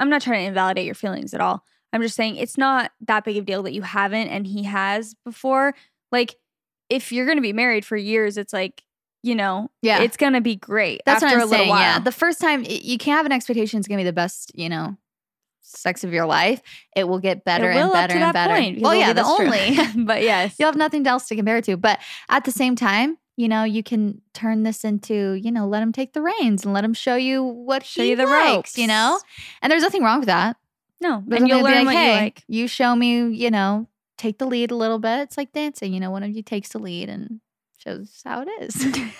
[0.00, 1.64] I'm not trying to invalidate your feelings at all.
[1.92, 4.62] I'm just saying it's not that big of a deal that you haven't and he
[4.64, 5.74] has before.
[6.12, 6.36] Like,
[6.90, 8.82] if you're going to be married for years, it's like,
[9.22, 10.00] you know, Yeah.
[10.02, 11.70] it's going to be great That's after what a I'm little saying.
[11.70, 11.80] while.
[11.80, 11.98] Yeah.
[11.98, 14.68] The first time, you can't have an expectation it's going to be the best, you
[14.68, 14.96] know,
[15.60, 16.62] sex of your life.
[16.96, 18.54] It will get better will and better and better.
[18.54, 18.80] point.
[18.80, 19.76] well, yeah, be the only.
[20.04, 21.76] but yes, You'll have nothing else to compare it to.
[21.76, 21.98] But
[22.28, 25.92] at the same time, you know, you can turn this into, you know, let him
[25.92, 28.78] take the reins and let him show you what show he you the likes, ropes.
[28.78, 29.20] you know?
[29.62, 30.56] And there's nothing wrong with that.
[31.00, 32.42] no, There's and you'll learn what hey, you like.
[32.48, 33.86] You show me, you know,
[34.18, 35.20] take the lead a little bit.
[35.20, 37.40] It's like dancing, you know, one of you takes the lead and
[37.78, 38.84] shows how it is.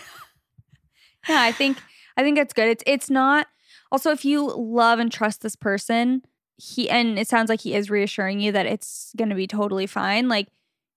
[1.28, 1.82] Yeah, I think
[2.16, 2.68] I think that's good.
[2.68, 3.46] It's it's not
[3.92, 6.22] also if you love and trust this person,
[6.56, 9.86] he and it sounds like he is reassuring you that it's going to be totally
[9.86, 10.28] fine.
[10.28, 10.48] Like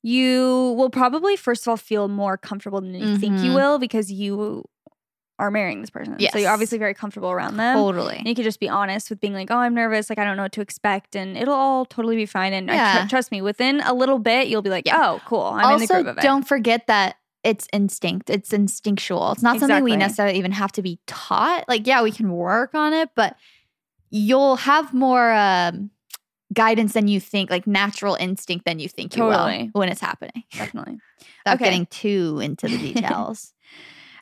[0.03, 3.55] you will probably first of all feel more comfortable than you think you Mhm.
[3.55, 4.63] will because you
[5.41, 6.17] are marrying this person.
[6.31, 7.75] So you're obviously very comfortable around them.
[7.75, 8.17] Totally.
[8.17, 10.09] And you could just be honest with being like, oh, I'm nervous.
[10.09, 11.15] Like, I don't know what to expect.
[11.15, 12.53] And it'll all totally be fine.
[12.53, 13.01] And I Yeah.
[13.03, 14.97] tr- trust me, within a little bit, you'll be like, Yeah.
[15.13, 15.41] oh, cool.
[15.45, 16.21] I'm in the also, groove of it.
[16.21, 18.29] don't forget that it's instinct.
[18.29, 19.31] It's instinctual.
[19.31, 21.65] It's not something we necessarily even have to be taught.
[21.67, 23.35] Like, yeah, we can work on it, but
[24.11, 25.89] you'll have more um,
[26.53, 29.71] guidance than you think, like natural instinct than you think you Totally.
[29.73, 30.43] will when it's happening.
[30.53, 30.99] Definitely.
[31.45, 31.63] Without Okay.
[31.65, 33.53] getting too into the details.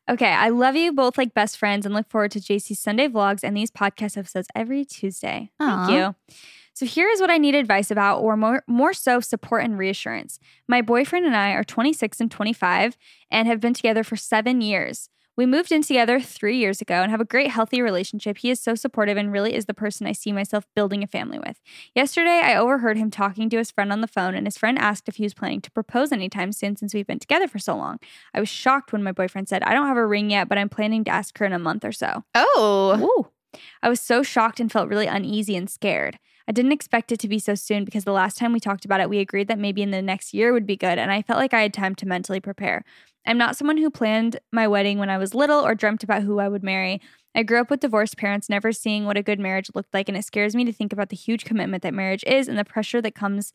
[0.09, 3.41] Okay, I love you both like best friends and look forward to Jaci's Sunday vlogs
[3.43, 5.51] and these podcast episodes every Tuesday.
[5.59, 5.85] Aw.
[5.85, 6.35] Thank you.
[6.73, 10.39] So here is what I need advice about, or more, more so support and reassurance.
[10.67, 12.97] My boyfriend and I are 26 and 25
[13.29, 15.09] and have been together for seven years.
[15.39, 18.39] We moved in together three years ago and have a great, healthy relationship.
[18.39, 21.39] He is so supportive and really is the person I see myself building a family
[21.39, 21.61] with.
[21.95, 25.07] Yesterday, I overheard him talking to his friend on the phone, and his friend asked
[25.07, 27.99] if he was planning to propose anytime soon since we've been together for so long.
[28.33, 30.67] I was shocked when my boyfriend said, I don't have a ring yet, but I'm
[30.67, 32.25] planning to ask her in a month or so.
[32.35, 33.59] oh, Ooh.
[33.81, 36.19] I was so shocked and felt really uneasy and scared.
[36.49, 38.99] I didn't expect it to be so soon because the last time we talked about
[38.99, 41.37] it, we agreed that maybe in the next year would be good, and I felt
[41.37, 42.83] like I had time to mentally prepare.
[43.27, 46.39] I'm not someone who planned my wedding when I was little or dreamt about who
[46.39, 47.01] I would marry.
[47.35, 50.17] I grew up with divorced parents, never seeing what a good marriage looked like, and
[50.17, 52.99] it scares me to think about the huge commitment that marriage is and the pressure
[52.99, 53.53] that comes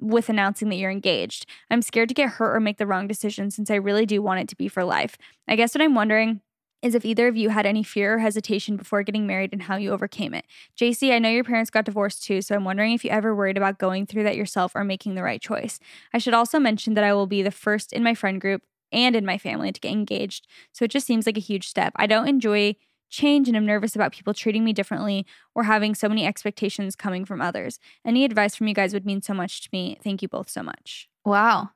[0.00, 1.44] with announcing that you're engaged.
[1.70, 4.40] I'm scared to get hurt or make the wrong decision since I really do want
[4.40, 5.18] it to be for life.
[5.46, 6.40] I guess what I'm wondering
[6.82, 9.76] is if either of you had any fear or hesitation before getting married and how
[9.76, 10.44] you overcame it.
[10.76, 13.56] Jaci, I know your parents got divorced too, so I'm wondering if you ever worried
[13.56, 15.78] about going through that yourself or making the right choice.
[16.12, 19.16] I should also mention that I will be the first in my friend group and
[19.16, 21.92] in my family to get engaged, so it just seems like a huge step.
[21.96, 22.76] I don't enjoy
[23.08, 27.24] change and I'm nervous about people treating me differently or having so many expectations coming
[27.24, 27.78] from others.
[28.06, 29.98] Any advice from you guys would mean so much to me.
[30.02, 31.08] Thank you both so much.
[31.24, 31.70] wow.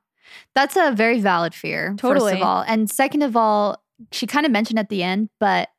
[0.53, 2.33] That's a very valid fear, first Totally.
[2.33, 2.61] of all.
[2.67, 5.69] And second of all, she kind of mentioned at the end, but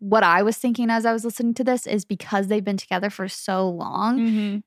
[0.00, 3.10] what I was thinking as I was listening to this is because they've been together
[3.10, 4.58] for so long, Mm-hmm.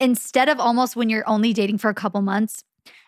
[0.00, 2.64] instead of almost when you're only dating for a couple months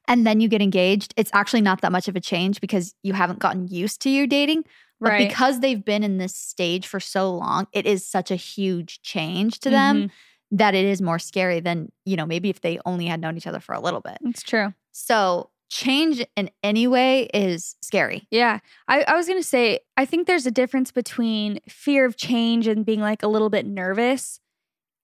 [0.06, 3.12] and then you get engaged, it's actually not that much of a change because you
[3.12, 4.64] haven't gotten used to your dating.
[5.00, 5.28] But Right.
[5.28, 9.60] because they've been in this stage for so long, it is such a huge change
[9.60, 10.10] to them
[10.50, 13.46] that it is more scary than, you know, maybe if they only had known each
[13.46, 14.18] other for a little bit.
[14.24, 14.72] It's true.
[14.92, 18.26] So change in any way is scary.
[18.30, 18.60] Yeah.
[18.86, 22.66] I, I was going to say, I think there's a difference between fear of change
[22.66, 24.40] and being like a little bit nervous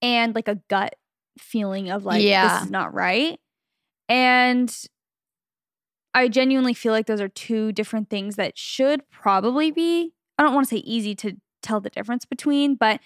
[0.01, 0.95] and like a gut
[1.37, 2.57] feeling of like, Yeah.
[2.57, 3.39] this is not right.
[4.09, 4.75] And
[6.13, 10.53] I genuinely feel like those are two different things that should probably be, I don't
[10.53, 12.99] want to say easy to tell the difference between, but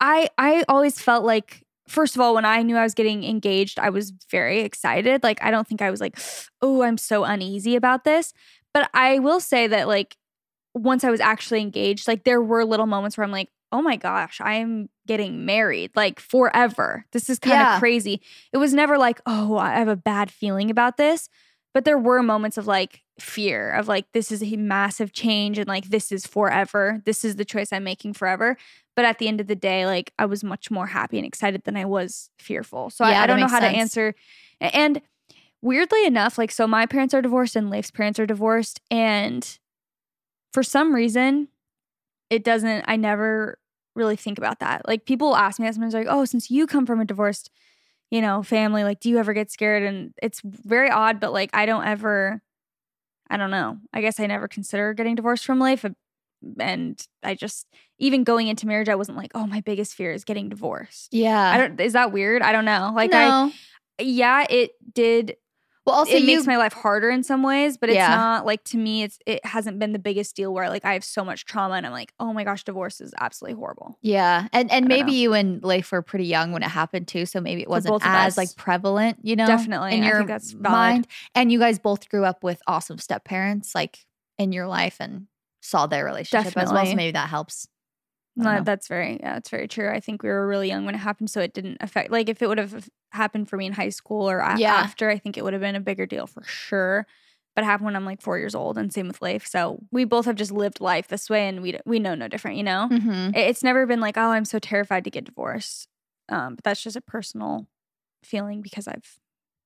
[0.00, 3.78] I I always felt like first of all when I knew I was getting engaged,
[3.78, 5.22] I was very excited.
[5.22, 6.18] Like I don't think I was like,
[6.62, 8.32] "Oh, I'm so uneasy about this."
[8.74, 10.16] But I will say that like
[10.74, 13.96] once I was actually engaged, like there were little moments where I'm like, "Oh my
[13.96, 17.78] gosh, I'm getting married like forever." This is kind of Yeah.
[17.78, 18.20] crazy.
[18.52, 21.28] It was never like, "Oh, I have a bad feeling about this."
[21.74, 25.68] But there were moments of like fear of like this is a massive change and
[25.68, 27.02] like this is forever.
[27.04, 28.56] This is the choice I'm making forever.
[28.96, 31.62] But at the end of the day, like I was much more happy and excited
[31.64, 32.90] than I was fearful.
[32.90, 33.72] So Yeah, I, I don't know how sense.
[33.72, 34.14] to answer.
[34.60, 35.02] And
[35.62, 38.80] weirdly enough, like so my parents are divorced and Leif's parents are divorced.
[38.90, 39.58] And
[40.52, 41.48] for some reason,
[42.30, 43.58] it doesn't, I never
[43.94, 44.88] really think about that.
[44.88, 47.50] Like people ask me that sometimes like, oh, since you come from a divorced,
[48.10, 49.82] you know, family, like, do you ever get scared?
[49.82, 52.40] And it's very odd, but like I don't ever,
[53.28, 53.78] I don't know.
[53.92, 55.84] I guess I never consider getting divorced from Leif.
[55.84, 55.90] Uh,
[56.58, 57.66] And I just,
[57.98, 61.12] even going into marriage, I wasn't like, oh, my biggest fear is getting divorced.
[61.12, 61.40] Yeah.
[61.50, 62.42] I don't, is that weird?
[62.42, 62.92] I don't know.
[62.94, 63.52] Like, I,
[64.00, 65.36] yeah, it did
[65.86, 68.08] well, also it you makes my life harder in some ways, but it's Yeah.
[68.08, 69.04] not like to me.
[69.04, 71.86] It's it hasn't been the biggest deal where like I have so much trauma and
[71.86, 73.96] I'm like, oh my gosh, divorce is absolutely horrible.
[74.02, 75.16] Yeah, and and maybe know.
[75.18, 78.36] you and Leif were pretty young when it happened too, so maybe it wasn't as
[78.36, 80.72] like prevalent, you know, Definitely, in I your think that's valid.
[80.72, 81.06] mind.
[81.36, 84.04] And you guys both grew up with awesome step parents, like
[84.38, 85.28] in your life, and
[85.66, 86.86] saw their relationship as well.
[86.86, 87.66] So maybe that helps.
[88.38, 88.62] No, know.
[88.62, 89.88] that's very yeah, that's very true.
[89.90, 92.10] I think we were really young when it happened, so it didn't affect.
[92.10, 94.74] Like if it would have happened for me in high school or a- Yeah.
[94.74, 97.06] after, I think it would have been a bigger deal for sure.
[97.54, 99.46] But it happened when I'm like four years old, and same with life.
[99.46, 102.58] So we both have just lived life this way, and we we know no different.
[102.58, 103.30] You know, Mhm.
[103.34, 105.88] It- it's never been like, oh, I'm so terrified to get divorced.
[106.28, 107.66] Um, but that's just a personal
[108.22, 109.18] feeling because I've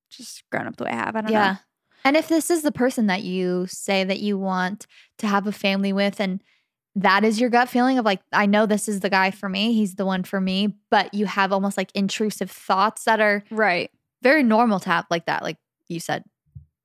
[0.09, 1.15] just grown up the way I have.
[1.17, 1.51] I don't Yeah.
[1.53, 1.57] know.
[2.03, 4.87] And if this is the person that you say that you want
[5.19, 6.41] to have a family with, and
[6.95, 9.73] that is your gut feeling of like, I know this is the guy for me,
[9.73, 13.89] he's the one for me, but you have almost like intrusive thoughts that are Right.
[14.21, 15.43] very normal to have like that.
[15.43, 16.23] Like you said,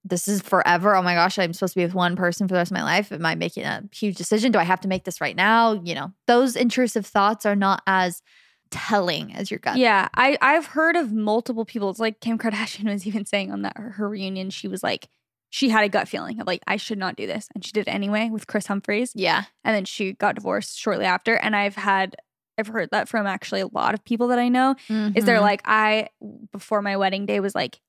[0.04, 0.94] this is forever.
[0.94, 2.84] Oh my gosh, I'm supposed to be with one person for the rest of my
[2.84, 3.10] life.
[3.10, 4.52] Am I making a huge decision?
[4.52, 5.72] Do I have to make this right now?
[5.72, 8.22] You know, those intrusive thoughts are not as
[8.70, 9.76] telling as your gut.
[9.76, 11.90] Yeah, I I've heard of multiple people.
[11.90, 15.08] It's like Kim Kardashian was even saying on that her reunion, she was like,
[15.50, 17.88] she had a gut feeling of like I should not do this, and she did
[17.88, 19.12] anyway with Kris Humphries.
[19.14, 19.44] Yeah.
[19.64, 21.34] and then she got divorced shortly after.
[21.36, 22.16] And I've had
[22.58, 24.76] I've heard that from actually a lot of people that I know.
[24.88, 25.40] Is they're Mhm.
[25.42, 26.08] like I
[26.52, 27.80] before my wedding day was like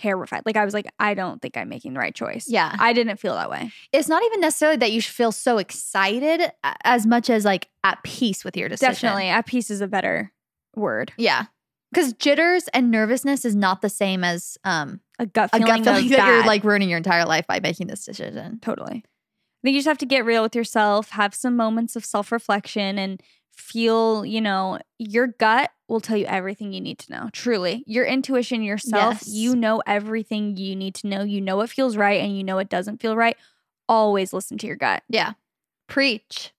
[0.00, 0.42] terrified.
[0.46, 2.46] Like I was like I don't think I'm making the right choice.
[2.48, 2.74] Yeah.
[2.78, 3.70] I didn't feel that way.
[3.92, 6.52] it's not even necessarily that you should feel so excited
[6.84, 8.92] as much as like at peace with your decision.
[8.92, 10.32] Definitely, at peace is a better
[10.74, 11.12] word.
[11.16, 11.46] Yeah.
[11.92, 15.84] Because jitters and nervousness is not the same as um, A gut a feeling, gut
[15.84, 18.58] feeling that you're like ruining your entire life by making this decision.
[18.60, 19.02] Totally.
[19.06, 22.30] I think you just have to get real with yourself, have some moments of self
[22.30, 23.20] reflection, and
[23.58, 27.28] feel, you know, your gut will tell you everything you need to know.
[27.32, 27.82] Truly.
[27.86, 29.28] Your intuition, yourself, Yes.
[29.28, 31.22] you know everything you need to know.
[31.22, 33.36] You know what feels right and you know it doesn't feel right.
[33.88, 35.02] Always listen to your gut.
[35.08, 35.32] Yeah.
[35.88, 36.52] Preach.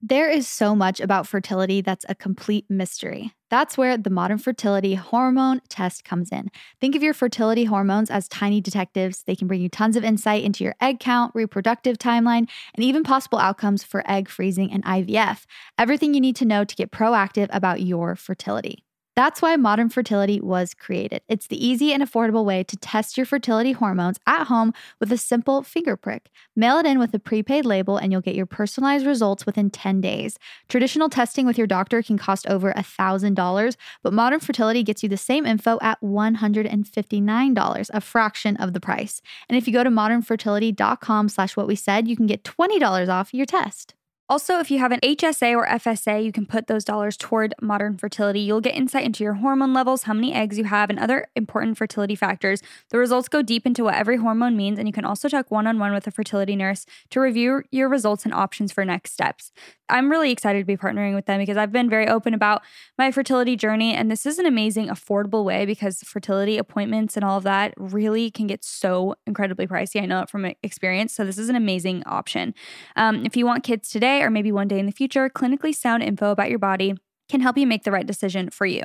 [0.00, 3.32] There is so much about fertility that's a complete mystery.
[3.52, 6.50] That's where the modern fertility hormone test comes in.
[6.80, 9.24] Think of your fertility hormones as tiny detectives.
[9.24, 13.02] They can bring you tons of insight into your egg count, reproductive timeline, and even
[13.02, 15.44] possible outcomes for egg freezing and IVF.
[15.76, 18.86] Everything you need to know to get proactive about your fertility.
[19.14, 21.20] That's why Modern Fertility was created.
[21.28, 25.18] It's the easy and affordable way to test your fertility hormones at home with a
[25.18, 26.30] simple finger prick.
[26.56, 30.00] Mail it in with a prepaid label and you'll get your personalized results within 10
[30.00, 30.38] days.
[30.68, 35.18] Traditional testing with your doctor can cost over $1,000, but Modern Fertility gets you the
[35.18, 39.20] same info at $159, a fraction of the price.
[39.50, 43.34] And if you go to modernfertility.com slash what we said, you can get $20 off
[43.34, 43.94] your test.
[44.32, 47.98] Also, if you have an HSA or FSA, you can put those dollars toward modern
[47.98, 48.40] fertility.
[48.40, 51.76] You'll get insight into your hormone levels, how many eggs you have, and other important
[51.76, 52.62] fertility factors.
[52.88, 55.66] The results go deep into what every hormone means, and you can also talk one
[55.66, 59.52] on one with a fertility nurse to review your results and options for next steps.
[59.92, 62.62] I'm really excited to be partnering with them because I've been very open about
[62.98, 67.38] my fertility journey, and this is an amazing, affordable way because fertility appointments and all
[67.38, 70.02] of that really can get so incredibly pricey.
[70.02, 72.54] I know it from experience, so this is an amazing option.
[72.96, 76.02] Um, if you want kids today or maybe one day in the future, clinically sound
[76.02, 76.94] info about your body
[77.28, 78.84] can help you make the right decision for you.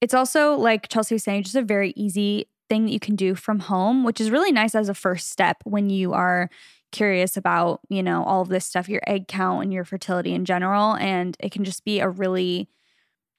[0.00, 3.34] It's also, like Chelsey was saying, just a very easy thing that you can do
[3.34, 6.50] from home, which is really nice as a first step when you are
[6.90, 10.44] curious about, you know, all of this stuff, your egg count and your fertility in
[10.44, 10.96] general.
[10.96, 12.68] And it can just be a really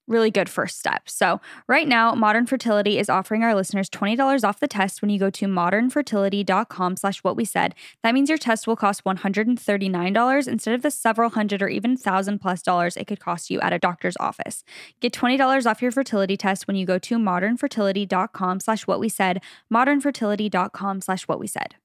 [0.09, 1.07] really good first step.
[1.07, 5.19] So, right now, Modern Fertility is offering our listeners $20 off the test when you
[5.19, 7.75] go to modernfertility.com slash what we said.
[8.03, 12.39] That means your test will cost $139 instead of the several hundred or even thousand
[12.39, 14.63] plus dollars it could cost you at a doctor's office.
[14.99, 19.41] Get $20 off your fertility test when you go to modernfertility.com slash what we said,
[19.71, 21.75] modernfertility.com slash what we said.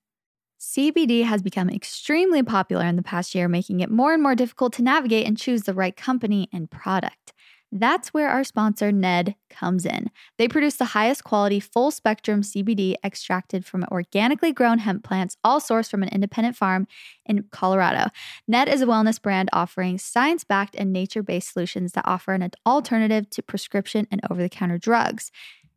[0.64, 4.72] CBD has become extremely popular in the past year, making it more and more difficult
[4.72, 7.35] to navigate and choose the right company and product.
[7.70, 10.11] That's where our sponsor, Ned, comes in.
[10.38, 15.61] They produce the highest quality, full spectrum CBD extracted from organically grown hemp plants, all
[15.61, 16.87] sourced from an independent farm
[17.27, 18.09] in Colorado.
[18.48, 22.48] Ned is a wellness brand offering science backed and nature based solutions that offer an
[22.64, 25.31] alternative to prescription and over the counter drugs.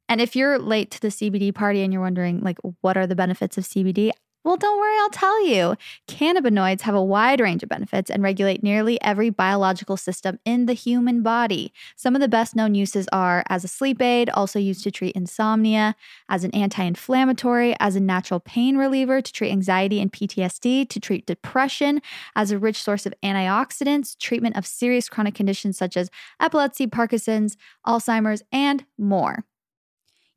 [0.08, 3.16] And if you're late to the CBD party and you're wondering, like, what are the
[3.16, 4.12] benefits of CBD?
[4.48, 5.76] Well, don't worry, I'll tell you.
[6.08, 10.74] Cannabinoids have a wide range of benefits and regulate nearly every biological system in the
[10.74, 11.74] human body.
[11.98, 15.18] Some of the best known uses are as a sleep aid, also used to treat
[15.18, 15.98] insomnia,
[16.30, 21.00] as an anti inflammatory, as a natural pain reliever to treat anxiety and PTSD, to
[21.02, 22.02] treat depression,
[22.34, 27.58] as a rich source of antioxidants, treatment of serious chronic conditions such as epilepsy, Parkinson's,
[27.86, 29.44] Alzheimer's, and more.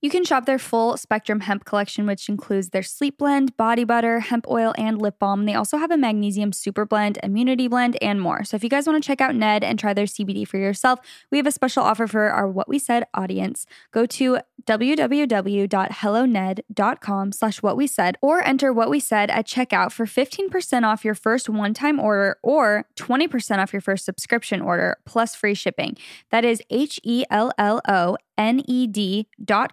[0.00, 4.20] You can shop their full spectrum hemp collection, which includes their sleep blend, body butter,
[4.20, 5.44] hemp oil, and lip balm.
[5.44, 8.44] They also have a magnesium super blend, immunity blend, and more.
[8.44, 11.00] So if you guys want to check out Ned and try their CBD for yourself,
[11.30, 13.66] we have a special offer for our What We Said audience.
[13.92, 20.06] Go to www.helloned.com slash what we said or enter what we said at checkout for
[20.06, 25.54] 15% off your first one-time order or 20% off your first subscription order plus free
[25.54, 25.96] shipping.
[26.30, 28.29] That is H-E-L-L-O ned dot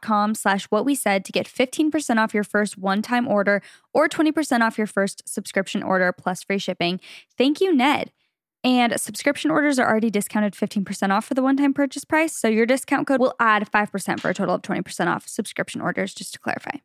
[0.01, 3.61] com slash what we said to get 15% off your first one-time order
[3.93, 6.99] or 20% off your first subscription order plus free shipping.
[7.37, 8.11] Thank you, Ned.
[8.63, 12.33] And subscription orders are already discounted 15% off for the one-time purchase price.
[12.35, 16.13] So your discount code will add 5% for a total of 20% off subscription orders,
[16.13, 16.77] just to clarify.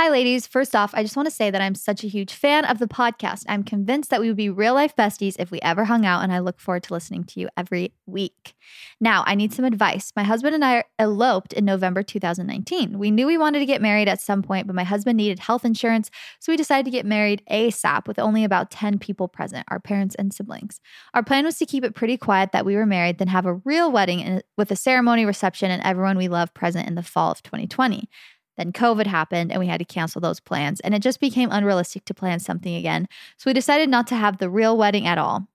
[0.00, 0.46] Hi, ladies.
[0.46, 2.86] First off, I just want to say that I'm such a huge fan of the
[2.86, 3.42] podcast.
[3.48, 6.32] I'm convinced that we would be real life besties if we ever hung out, and
[6.32, 8.54] I look forward to listening to you every week.
[9.00, 10.12] Now, I need some advice.
[10.14, 12.96] My husband and I eloped in November 2019.
[12.96, 15.64] We knew we wanted to get married at some point, but my husband needed health
[15.64, 19.80] insurance, so we decided to get married ASAP with only about 10 people present, our
[19.80, 20.80] parents and siblings.
[21.12, 23.54] Our plan was to keep it pretty quiet that we were married, then have a
[23.64, 27.42] real wedding with a ceremony, reception, and everyone we love present in the fall of
[27.42, 28.08] 2020.
[28.58, 32.04] Then COVID happened and we had to cancel those plans, and it just became unrealistic
[32.04, 33.08] to plan something again.
[33.38, 35.48] So we decided not to have the real wedding at all.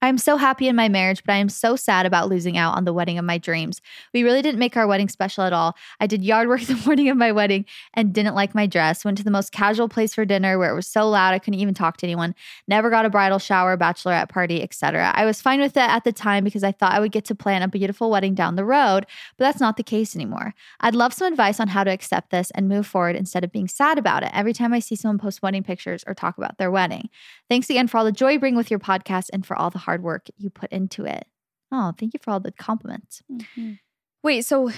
[0.00, 2.76] I am so happy in my marriage, but I am so sad about losing out
[2.76, 3.80] on the wedding of my dreams.
[4.14, 5.76] We really didn't make our wedding special at all.
[5.98, 9.04] I did yard work the morning of my wedding and didn't like my dress.
[9.04, 11.58] Went to the most casual place for dinner where it was so loud I couldn't
[11.58, 12.36] even talk to anyone.
[12.68, 15.12] Never got a bridal shower, bachelorette party, etc.
[15.16, 17.34] I was fine with that at the time because I thought I would get to
[17.34, 19.04] plan a beautiful wedding down the road,
[19.36, 20.54] but that's not the case anymore.
[20.78, 23.66] I'd love some advice on how to accept this and move forward instead of being
[23.66, 26.70] sad about it every time I see someone post wedding pictures or talk about their
[26.70, 27.08] wedding.
[27.48, 29.87] Thanks again for all the joy you bring with your podcast and for all the
[29.88, 31.26] hard work you put into it.
[31.72, 33.22] Oh, thank you for all the compliments.
[34.22, 34.70] Wait, so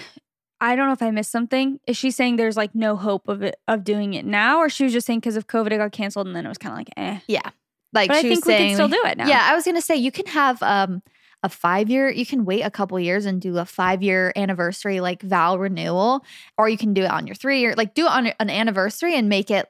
[0.61, 1.81] I don't know if I missed something.
[1.85, 4.85] Is she saying there's like no hope of it of doing it now, or she
[4.85, 6.77] was just saying because of COVID it got canceled and then it was kind of
[6.77, 7.19] like eh?
[7.27, 7.49] Yeah.
[7.91, 9.27] Like But I she was think we can still do it now.
[9.27, 11.03] Yeah, I was gonna say you can have um
[11.43, 15.01] a five year, you can wait a couple years and do a five year anniversary
[15.01, 16.23] like vow renewal,
[16.57, 19.17] or you can do it on your three year, like do it on an anniversary
[19.17, 19.67] and make it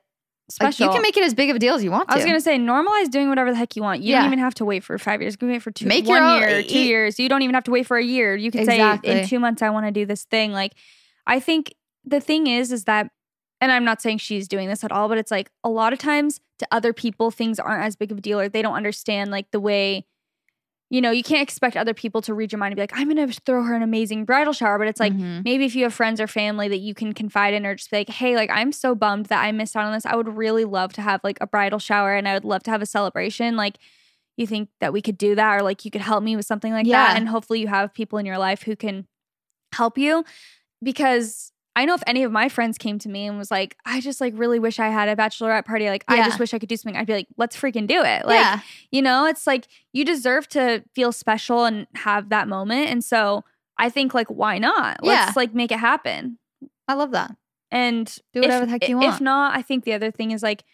[0.59, 0.87] like, Special.
[0.87, 2.13] you can make it as big of a deal as you want to.
[2.13, 4.01] I was gonna say normalize doing whatever the heck you want.
[4.01, 4.17] You Yeah.
[4.21, 5.33] don't even have to wait for five years.
[5.33, 7.19] You can wait for two, Make one own- year, two e- years.
[7.19, 8.35] You don't even have to wait for a year.
[8.35, 10.51] You can say in two months I want to do this thing.
[10.51, 10.73] Like,
[11.27, 11.73] I think
[12.03, 13.07] the thing is, is that,
[13.59, 15.99] and I'm not saying she's doing this at all, but it's like a lot of
[15.99, 19.29] times to other people things aren't as big of a deal, or they don't understand
[19.31, 20.05] like the way.
[20.91, 23.07] You know, you can't expect other people to read your mind and be like, I'm
[23.07, 24.77] gonna throw her an amazing bridal shower.
[24.77, 25.45] But it's like Mhm.
[25.45, 27.97] maybe if you have friends or family that you can confide in or just be
[27.99, 30.05] like, hey, like I'm so bummed that I missed out on this.
[30.05, 32.71] I would really love to have like a bridal shower and I would love to
[32.71, 33.55] have a celebration.
[33.55, 33.77] Like,
[34.37, 36.73] you think that we could do that or like you could help me with something
[36.73, 36.91] like Yeah.
[36.91, 37.15] that?
[37.17, 39.07] And hopefully you have people in your life who can
[39.73, 40.25] help you
[40.83, 44.01] because I know if any of my friends came to me and was like, I
[44.01, 45.88] just like really wish I had a bachelorette party.
[45.89, 46.99] Like, I just wish I could do something.
[46.99, 48.26] I'd be like, let's freaking do it.
[48.26, 48.59] Like, yeah,
[48.91, 52.89] you know, it's like you deserve to feel special and have that moment.
[52.89, 53.45] And so
[53.78, 54.99] I think like why not?
[55.01, 55.11] Yeah.
[55.11, 56.38] Let's like make it happen.
[56.88, 57.36] I love that.
[57.72, 59.15] And Do whatever if, the heck you want.
[59.15, 60.65] If not, I think the other thing is like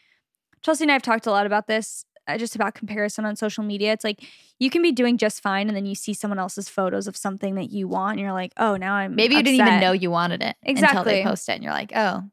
[0.63, 3.93] Chelsey and I have talked a lot about this, just about comparison on social media.
[3.93, 4.23] It's like
[4.59, 7.55] you can be doing just fine, and then you see someone else's photos of something
[7.55, 10.11] that you want, and you're like, oh, now I'm Maybe you didn't even know you
[10.11, 11.13] wanted it until Exactly.
[11.15, 12.23] they post it, and you're like, oh,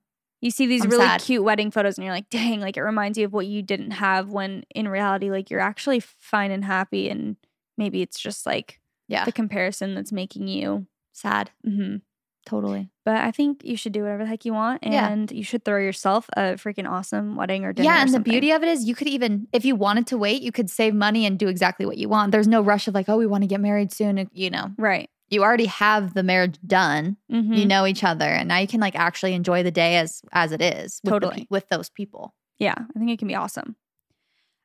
[0.40, 1.20] You see these I'm really sad.
[1.20, 3.92] cute wedding photos, and you're like, dang, like it reminds you of what you didn't
[3.92, 4.30] have.
[4.30, 7.36] When in reality, like you're actually fine and happy, and
[7.78, 10.86] maybe it's just like yeah, the comparison that's making you.
[11.12, 11.97] sad, hmm
[12.47, 12.90] totally.
[13.05, 15.09] But I think you should do whatever the heck you want, Yeah.
[15.09, 17.86] and you should throw yourself a freaking awesome wedding or dinner.
[17.88, 20.42] Yeah, and the beauty of it is you could even, if you wanted to wait,
[20.42, 22.32] you could save money and do exactly what you want.
[22.32, 24.28] There's no rush of like, oh, we want to get married soon.
[24.32, 25.09] You know, right?
[25.30, 27.16] you already have the marriage done.
[27.32, 27.57] Mhm.
[27.57, 30.53] You know each other, and now you can like actually enjoy the day as as
[30.53, 31.01] it is.
[31.03, 31.36] With Totally.
[31.42, 32.34] pe- with those people.
[32.59, 33.74] Yeah, I think it can be awesome.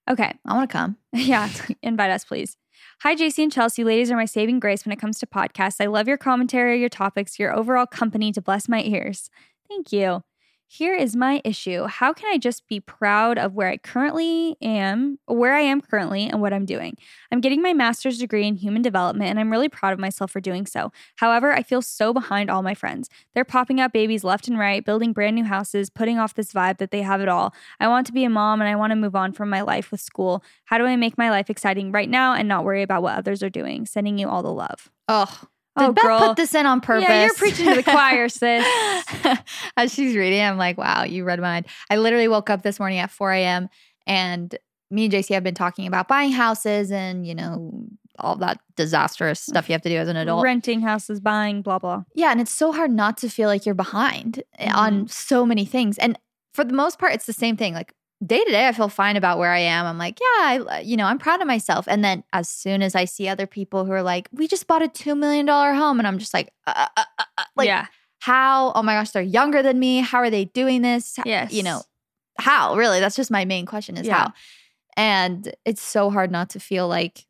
[0.09, 0.31] Okay.
[0.45, 0.97] I want to come.
[1.13, 1.49] Yeah,
[1.83, 2.55] invite us, please.
[3.03, 3.85] Hi, Jaci and Chelsey.
[3.85, 5.79] Ladies are my saving grace when it comes to podcasts.
[5.79, 9.29] I love your commentary, your topics, your overall company to bless my ears.
[9.69, 10.21] Thank you.
[10.71, 11.87] Here is my issue.
[11.87, 16.27] How can I just be proud of where I currently am, where I am currently,
[16.27, 16.95] and what I'm doing?
[17.31, 20.39] I'm getting my master's degree in human development, and I'm really proud of myself for
[20.39, 20.91] doing so.
[21.15, 23.09] However, I feel so behind all my friends.
[23.33, 26.77] They're popping out babies left and right, building brand new houses, putting off this vibe
[26.77, 27.51] that they have it all.
[27.79, 29.89] I want to be a mom and I want to move on from my life
[29.89, 30.43] with school.
[30.65, 33.41] How do I make my life exciting right now and not worry about what others
[33.41, 33.87] are doing?
[33.87, 34.91] Sending you all the love.
[35.79, 36.19] Oh, Oh, did Beth girl.
[36.19, 37.07] put this in on purpose?
[37.09, 38.65] Yeah, you're preaching to the choir, sis.
[39.77, 41.67] As she's reading, I'm like, wow, you read my mind.
[41.89, 43.69] I literally woke up this morning at 4 a.m.
[44.07, 44.55] and
[44.91, 47.85] me and Jaci have been talking about buying houses and, you know,
[48.17, 50.43] all that disastrous stuff you have to do as an adult.
[50.43, 52.03] Renting houses, buying, blah, blah.
[52.15, 55.63] Yeah, and it's so hard not to feel like you're behind eh, on so many
[55.63, 55.97] things.
[55.99, 56.17] And
[56.53, 57.73] for the most part, it's the same thing.
[57.73, 57.93] Like
[58.25, 59.85] day to day, I feel fine about where I am.
[59.85, 60.25] I'm like, yeah,
[60.69, 61.87] I, you know, I'm proud of myself.
[61.87, 64.81] And then as soon as I see other people who are like, we just bought
[64.81, 67.85] a two million dollar home, and I'm just like, uh, uh, uh, uh, like, yeah.
[68.19, 68.71] how?
[68.73, 69.99] Oh my gosh, they're younger than me.
[70.01, 71.17] How are they doing this?
[71.25, 71.53] Yes.
[71.53, 71.81] you know,
[72.37, 72.75] how?
[72.75, 74.17] Really, that's just my main question is Yeah.
[74.25, 74.33] how.
[74.97, 77.25] And it's so hard not to feel like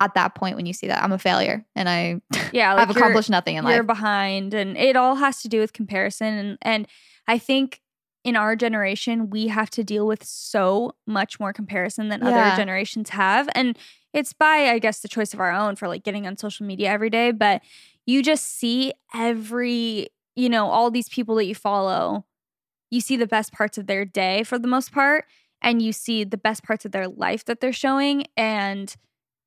[0.00, 2.20] at that point when you see that I'm a failure and I
[2.52, 2.74] Yeah.
[2.74, 3.74] like you're- accomplished nothing in life.
[3.74, 6.88] you're behind and it all has to do with comparison and and
[7.28, 7.80] i think
[8.24, 12.28] in our generation we have to deal with so much more comparison than Yeah.
[12.28, 13.78] other generations have and
[14.12, 16.90] it's by i guess the choice of our own for like getting on social media
[16.90, 17.62] every day but
[18.06, 22.24] you just see every you know all these people that you follow
[22.90, 25.24] you see the best parts of their day for the most part
[25.62, 28.96] and you see the best parts of their life that they're showing and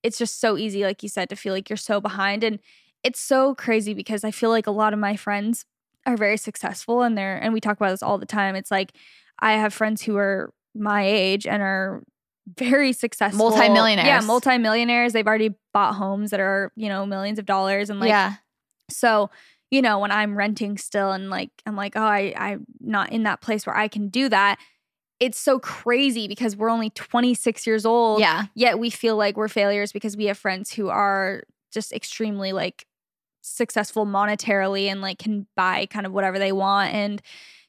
[0.03, 2.59] it's just so easy like you said to feel like you're so behind and
[3.03, 5.65] it's so crazy because I feel like a lot of my friends
[6.07, 8.55] are very successful and they're and we talk about this all the time.
[8.55, 8.93] It's like
[9.39, 12.01] I have friends who are my age and are
[12.57, 14.07] very successful Multimillionaires.
[14.07, 15.13] Yeah, multimillionaires.
[15.13, 18.35] They've already bought homes that are, you know, millions of dollars and like yeah.
[18.89, 19.29] so,
[19.69, 23.23] you know, when I'm renting still and like I'm like, oh, I I'm not in
[23.23, 24.59] that place where I can do that.
[25.19, 28.21] It's so crazy because we're only 26 years old.
[28.21, 28.45] Yeah.
[28.55, 31.43] Yet we feel like we're failures because we have friends who are
[31.73, 32.85] just extremely like
[33.47, 37.21] successful monetarily and like can buy kind of whatever they want and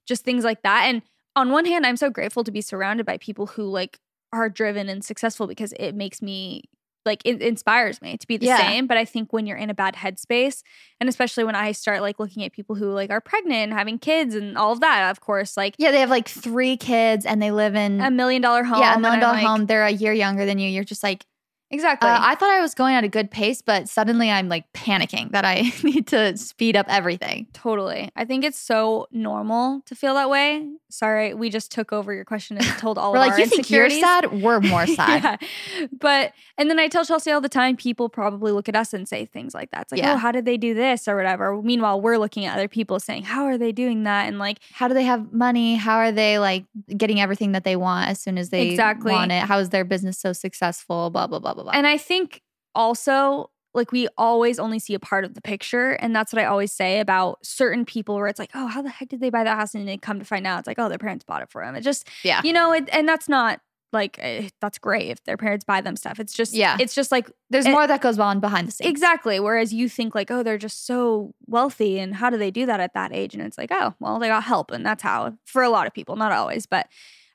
[0.07, 0.85] just things like that.
[0.87, 1.03] And
[1.37, 3.99] on one hand, I'm so grateful to be surrounded by people who like
[4.33, 6.63] are driven and successful because it makes me
[7.07, 8.59] like it inspires me to be the Yeah.
[8.59, 8.87] same.
[8.87, 10.63] But I think when you're in a bad headspace,
[11.01, 13.99] and especially when I start like looking at people who like are pregnant and having
[13.99, 17.41] kids and all of that, of course, like Yeah, they have like three kids and
[17.41, 18.81] they live in a million dollar home.
[18.81, 19.67] yeah, a million I'm like- home.
[19.67, 20.69] They're a year younger than you.
[20.69, 21.25] You're just like,
[21.71, 22.09] Exactly.
[22.09, 25.33] uh, I thought I was going at a good pace, but suddenly I'm like panicking
[25.33, 27.47] that I need to speed up everything.
[27.53, 28.11] Totally.
[28.17, 30.67] I think it's so normal to feel that way.
[30.91, 33.47] Sorry, we just took over your question and told all We're of like, our you
[33.47, 34.01] think you're insecurities."
[34.33, 34.43] sad?
[34.43, 35.39] We're more sad.
[35.79, 35.87] yeah.
[36.01, 39.07] But and then I tell Chelsey all the time, people probably look at us and
[39.07, 39.83] say things like that.
[39.83, 40.15] It's like, Yeah.
[40.15, 41.61] oh, how did they do this or whatever?
[41.61, 44.27] Meanwhile, we're looking at other people saying, How are they doing that?
[44.27, 45.75] And like, How do they have money?
[45.75, 46.65] How are they like
[46.97, 49.13] getting everything that they want as soon as they Exactly.
[49.13, 49.43] want it?
[49.43, 51.11] How is their business so successful?
[51.11, 51.73] Blah blah blah blah blah.
[51.79, 52.43] and I think
[52.75, 55.91] also like we always only see a part of the picture.
[55.91, 58.89] And that's what I always say about certain people where it's like, oh, how the
[58.89, 59.75] heck did they buy that house?
[59.75, 61.75] And they come to find out it's like, oh, their parents bought it for them.
[61.77, 63.61] It just yeah, you know, it, and that's not
[63.93, 66.19] like eh, that's great if their parents buy them stuff.
[66.19, 66.77] It's just Yeah.
[66.81, 68.91] it's just like there's it- more that goes on behind the scenes.
[68.91, 69.39] exactly.
[69.39, 72.81] Whereas you think like, oh, they're just so wealthy, and how do they do that
[72.81, 73.35] at that age?
[73.35, 75.93] And it's like, oh, well, they got help, and that's how for a lot of
[75.93, 76.89] people, not always, but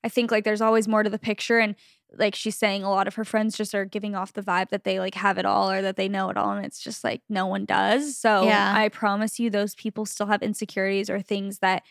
[0.03, 1.75] I think like there's always more to the picture, and
[2.15, 4.83] like she's saying, a lot of her friends just are giving off the vibe that
[4.83, 7.21] they like have it all or that they know it all, and it's just like
[7.29, 8.17] no one does.
[8.17, 8.73] So Yeah.
[8.75, 11.83] I promise you, those people still have insecurities or things that,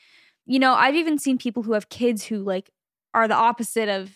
[0.47, 2.71] you know, I've even seen people who have kids who like
[3.15, 4.11] are the opposite of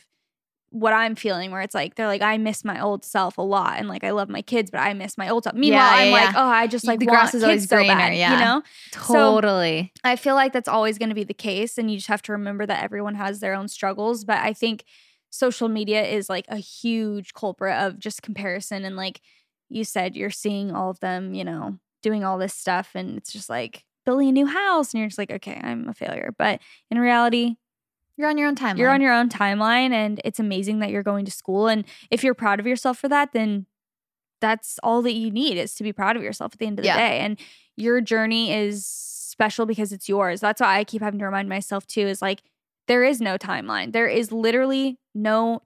[0.71, 3.79] what I'm feeling, where it's like they're like, I miss my old self a lot,
[3.79, 5.55] and like I love my kids, but I miss my old self.
[5.55, 7.77] Meanwhile, Yeah, I'm yeah, like, oh, I just like The grass is always kids so
[7.77, 8.33] greener, bad, yeah.
[8.33, 8.63] you know.
[8.93, 9.93] totally.
[10.05, 12.33] I feel like that's always going to be the case, and you just have to
[12.33, 14.25] remember that everyone has their own struggles.
[14.25, 14.85] But I think
[15.31, 19.21] social media is like a huge culprit of just comparison, and like
[19.69, 23.33] you said, you're seeing all of them, you know, doing all this stuff, and it's
[23.33, 26.33] just like building a new house, and you're just like, okay, I'm a failure.
[26.39, 26.61] But
[26.91, 27.57] in reality,
[28.17, 28.79] You're on your own timeline.
[28.79, 32.23] you're on your own timeline and it's amazing that you're going to school and if
[32.25, 33.67] you're proud of yourself for that then
[34.41, 36.83] that's all that you need is to be proud of yourself at the end of
[36.83, 36.97] the Yeah.
[36.97, 37.39] day and
[37.77, 41.87] your journey is special because it's yours that's why i keep having to remind myself
[41.87, 42.43] too is like
[42.89, 45.63] there is no timeline there is literally no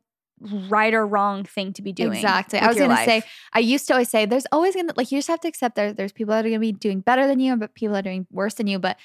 [0.69, 2.59] right or wrong thing to be doing Exactly.
[2.59, 3.23] I was gonna say.
[3.53, 5.93] I used to always say, there's always gonna like you just have to accept there.
[5.93, 8.27] There's people that are gonna be doing better than you, but people that are doing
[8.31, 8.79] worse than you.
[8.79, 8.97] But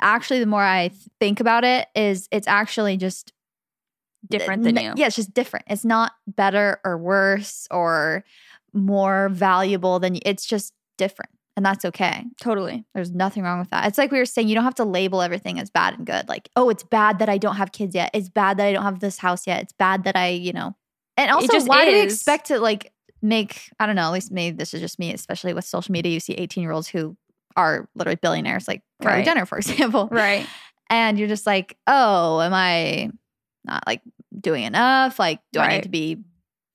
[0.00, 3.32] actually, the more I think about it, is it's actually just
[4.28, 5.66] different than you Yeah, it's just different.
[5.68, 8.24] It's not better or worse or
[8.72, 10.20] more valuable than you.
[10.26, 12.24] It's just different, and that's okay.
[12.40, 13.86] totally There's nothing wrong with that.
[13.86, 16.28] It's like we were saying, you don't have to label everything as bad and good.
[16.28, 18.10] Like, oh, it's bad that I don't have kids yet.
[18.12, 19.62] It's bad that I don't have this house yet.
[19.62, 20.76] It's bad that I, you know.
[21.16, 22.92] And also, why do we expect to like
[23.22, 26.12] make, I don't know, at least maybe this is just me, especially with social media,
[26.12, 27.16] you see 18 year olds who
[27.56, 29.24] are literally billionaires, like Kylie Right.
[29.24, 30.08] Jenner, for example.
[30.10, 30.46] right
[30.90, 33.10] And you're just like, oh, am I
[33.64, 34.02] not like
[34.38, 35.18] doing enough?
[35.18, 36.18] Like, do I need to be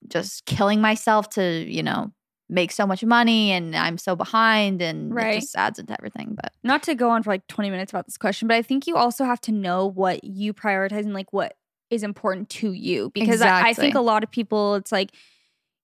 [0.07, 2.11] just killing myself to, you know,
[2.51, 5.37] make so much money and I'm so behind and Right.
[5.37, 6.35] it just adds into everything.
[6.35, 8.85] But not to go on for like 20 minutes about this question, but I think
[8.85, 11.55] you also have to know what you prioritize and like what
[11.89, 13.09] is important to you.
[13.13, 15.11] Because I, I think a lot of people, it's like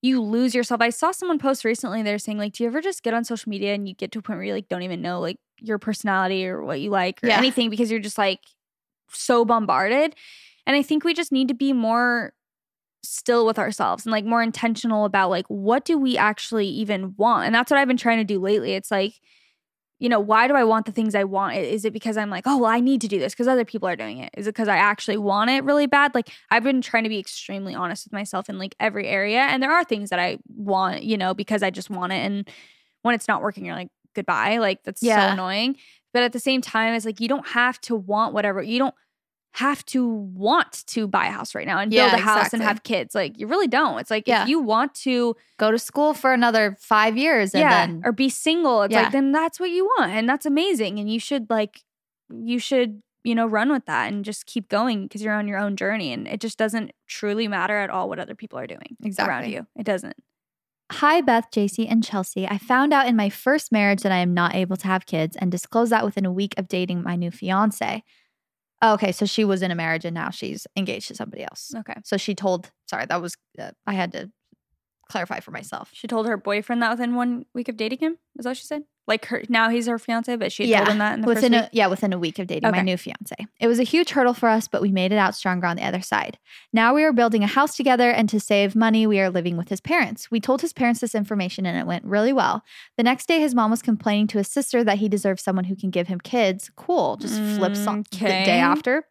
[0.01, 0.82] you lose yourself.
[0.82, 3.49] I saw someone post recently, they're saying, like, do you ever just get on social
[3.49, 5.80] media and you get to a point where you like don't even know like your
[5.80, 7.38] personality or what you like or Yeah.
[7.38, 8.41] anything because you're just like
[9.09, 10.15] so bombarded.
[10.65, 12.34] And I think we just need to be more
[13.03, 17.45] still with ourselves and like more intentional about like what do we actually even want?
[17.45, 18.73] And that's what i've been trying to do lately.
[18.73, 19.13] It's like
[19.99, 21.55] you know why do i want the things i want?
[21.55, 23.87] Is it because i'm like oh well i need to do this because other people
[23.87, 24.29] are doing it?
[24.37, 26.13] Is it because i actually want it really bad?
[26.15, 29.61] Like i've been trying to be extremely honest with myself in like every area and
[29.63, 32.47] there are things that i want you know because i just want it and
[33.03, 34.57] when it's not working you're like goodbye.
[34.57, 35.27] Like that's Yeah.
[35.27, 35.77] so annoying.
[36.13, 38.95] But at the same time it's like you don't have to want whatever you don't
[39.53, 42.61] have to want to buy a house right now and build Yeah, a house and
[42.61, 44.43] have kids like you really don't it's like Yeah.
[44.43, 48.11] if you want to go to school for another five years and yeah then or
[48.11, 51.49] be single it's like then that's what you want and that's amazing and you should
[51.49, 51.81] like
[52.29, 55.57] you should you know, run with that and just keep going because you're on your
[55.57, 58.95] own journey and it just doesn't truly matter at all what other people are doing
[59.01, 59.53] around Exactly.
[59.53, 59.67] you.
[59.75, 60.15] It doesn't.
[60.93, 62.47] Hi, Beth, Jaci, and Chelsey.
[62.47, 65.35] I found out in my first marriage that I am not able to have kids
[65.35, 68.01] and disclosed that within a week of dating my new fiance.
[68.82, 71.73] Oh, okay, so she was in a marriage and now she's engaged to somebody else.
[71.75, 71.95] Okay.
[72.03, 74.30] So she told, sorry, that was, uh, I had to
[75.09, 75.89] clarify for myself.
[75.93, 78.17] She told her boyfriend that within one week of dating him.
[78.38, 78.84] Is that what she said?
[79.08, 81.53] Like her now he's her fiance, but she had told him that in the within
[81.53, 81.70] first a, week.
[81.72, 83.36] yeah within a week of dating my new fiance.
[83.60, 85.86] It was a huge hurdle for us, but we made it out stronger on the
[85.86, 86.38] other side.
[86.74, 89.70] Now we are building a house together, and to save money, we are living with
[89.70, 90.30] his parents.
[90.30, 92.64] We told his parents this information, and it went really well.
[92.97, 95.76] The next day, his mom was complaining to his sister that he deserves someone who
[95.76, 96.70] can give him kids.
[96.76, 99.05] Cool, just flips on the day mm, after.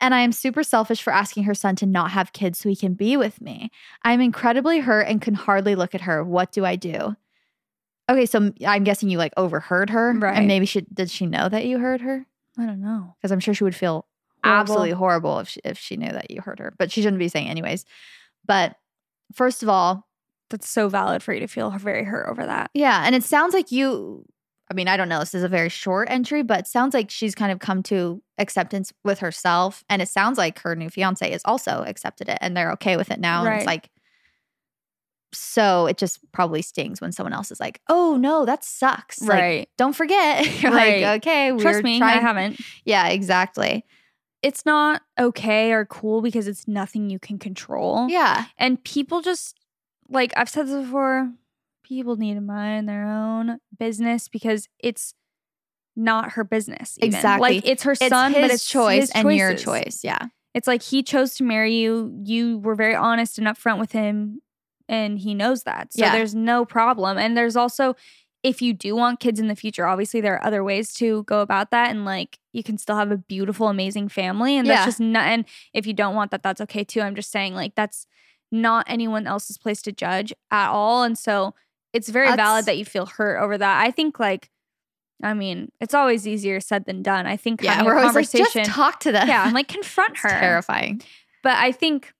[0.00, 2.76] And I am super selfish for asking her son to not have kids so he
[2.76, 3.70] can be with me.
[4.02, 6.22] I'm incredibly hurt and can hardly look at her.
[6.22, 7.16] What do I do?
[8.10, 10.36] Okay, so I'm guessing you like overheard her, Right.
[10.36, 12.26] And maybe she did she know that you heard her?
[12.58, 13.14] I don't know.
[13.18, 14.06] Because I'm sure she would feel
[14.44, 14.60] Horrible.
[14.60, 16.74] absolutely horrible if she, if she knew that you heard her.
[16.78, 17.84] But she shouldn't be saying anyways.
[18.46, 18.76] But
[19.32, 20.06] first of all,
[20.50, 22.70] That's so valid for you to feel very hurt over that.
[22.74, 24.24] yeah, and it sounds like you.
[24.70, 25.20] I mean, I don't know.
[25.20, 28.22] This is a very short entry, but it sounds like she's kind of come to
[28.38, 32.56] acceptance with herself, and it sounds like her new fiance is also accepted it, and
[32.56, 33.44] they're okay with it now.
[33.44, 33.90] And it's like,
[35.34, 39.28] so it just probably stings when someone else is like, "Oh no, that sucks." Like,
[39.30, 39.68] Right.
[39.76, 40.46] don't forget.
[40.62, 41.02] You're Right.
[41.02, 42.18] like, okay, Trust me, trying.
[42.18, 42.60] I haven't.
[42.84, 43.84] Yeah, exactly.
[44.42, 48.08] It's not okay or cool because it's nothing you can control.
[48.08, 49.56] Yeah, And people just
[50.10, 51.32] like I've said this before,
[51.82, 55.14] people need to mind their own business because it's
[55.96, 56.98] not her business.
[56.98, 57.14] even.
[57.14, 57.54] Exactly.
[57.56, 60.00] Like it's her it's son, his but it's choice and your choice.
[60.04, 62.14] Yeah, It's like he chose to marry you.
[62.24, 64.42] You were very honest and upfront with him,
[64.88, 65.92] and he knows that.
[65.92, 66.12] So Yeah.
[66.12, 67.18] there's no problem.
[67.18, 67.94] And there's also,
[68.42, 71.40] if you do want kids in the future, obviously there are other ways to go
[71.40, 71.90] about that.
[71.90, 74.56] And like you can still have a beautiful, amazing family.
[74.56, 74.84] And that's Yeah.
[74.86, 77.00] just not, and if you don't want that, that's okay too.
[77.00, 78.06] I'm just saying, like, that's
[78.52, 81.02] not anyone else's place to judge at all.
[81.02, 81.54] And so
[81.92, 83.82] it's very That's- valid that you feel hurt over that.
[83.86, 84.50] I think, like,
[85.22, 87.26] I mean, it's always easier said than done.
[87.26, 87.74] I think yeah.
[87.74, 89.26] having We're a always like, conversation, just talk to them.
[89.26, 90.28] yeah, I'm like confront her.
[90.28, 91.00] It's terrifying.
[91.42, 92.12] But I think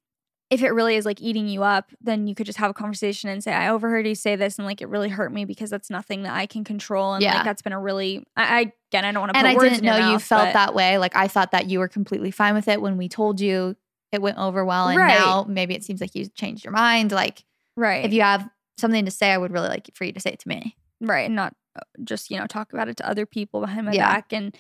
[0.51, 3.31] if it really is like eating you up, then you could just have a conversation
[3.31, 5.91] and say, I overheard you say this and like it really hurt me because that's
[5.91, 7.15] nothing that I can control.
[7.15, 7.37] And Yeah.
[7.37, 9.55] like that's been a really, I, I again, I don't want to and put I
[9.57, 10.99] words didn't in your know you felt but- that way.
[10.99, 13.75] Like I thought that you were completely fine with it when we told you
[14.13, 15.19] it went over well, and Right.
[15.19, 17.11] now maybe it seems like you changed your mind.
[17.11, 17.43] Like
[17.77, 18.05] Right.
[18.05, 20.39] if you have something to say, I would really like for you to say it
[20.41, 20.77] to me.
[21.01, 21.27] right.
[21.27, 24.09] And not uh, just, you know, talk about it to other people behind my Yeah.
[24.15, 24.33] back.
[24.33, 24.57] And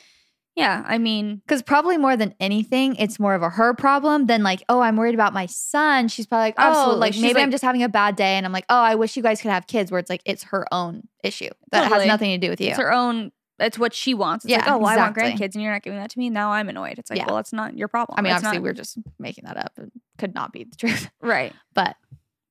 [0.56, 4.42] yeah, I mean, Because probably more than anything, it's more of a her problem than
[4.42, 6.08] like, oh, I'm worried about my son.
[6.08, 7.00] She's probably like, oh, Absolutely.
[7.00, 9.16] like She's maybe I'm just having a bad day, and I'm like, oh, I wish
[9.16, 9.90] you guys could have kids.
[9.90, 12.00] Where it's like it's her own issue that Totally.
[12.00, 12.68] has nothing to do with you.
[12.68, 14.44] it's her own, it's what she wants.
[14.44, 16.30] It's like, Yeah, oh, well, I want grandkids and you're not giving that to me.
[16.30, 16.98] Now I'm annoyed.
[16.98, 17.26] It's like, Yeah.
[17.26, 18.16] well, that's not your problem.
[18.18, 19.72] I mean, It's obviously, not- we're just making that up.
[19.78, 21.52] It could not be the truth, right.
[21.74, 21.96] but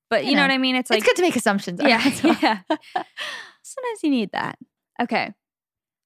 [0.10, 0.76] But You you, know, know, what I mean?
[0.76, 1.80] It's like, it's good to make assumptions.
[1.84, 2.60] Yeah, yeah.
[3.64, 4.58] Sometimes you need that.
[5.02, 5.34] Okay.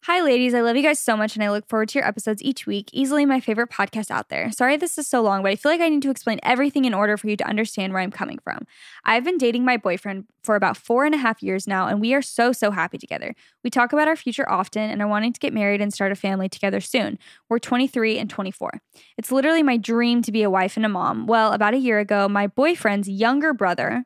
[0.03, 0.53] Hi, ladies.
[0.53, 2.89] I love you guys so much, and I look forward to your episodes each week.
[2.93, 4.49] Easily my favorite podcast out there.
[4.53, 6.93] Sorry this is so long, but I feel like I need to explain everything in
[6.93, 8.59] order for you to understand where I'm coming from.
[9.03, 12.13] I've been dating my boyfriend for about four and a half years now, and we
[12.13, 13.35] are so, so happy together.
[13.65, 16.15] We talk about our future often and are wanting to get married and start a
[16.15, 17.19] family together soon.
[17.49, 18.79] We're 23 and 24.
[19.17, 21.27] It's literally my dream to be a wife and a mom.
[21.27, 24.05] Well, about a year ago, my boyfriend's younger brother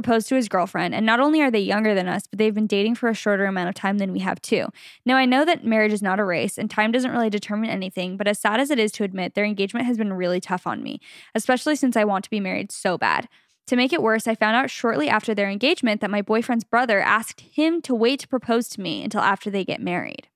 [0.00, 2.68] proposed to his girlfriend, and not only are they younger than us, but they've been
[2.68, 4.68] dating for a shorter amount of time than we have too.
[5.04, 8.16] Now, I know that marriage is not a race and time doesn't really determine anything,
[8.16, 10.82] but as sad as it is to admit, their engagement has been really tough on
[10.82, 11.00] me,
[11.34, 13.28] especially since I want to be married so bad.
[13.66, 17.00] To make it worse, I found out shortly after their engagement that my boyfriend's brother
[17.00, 20.28] asked him to wait to propose to me until after they get married.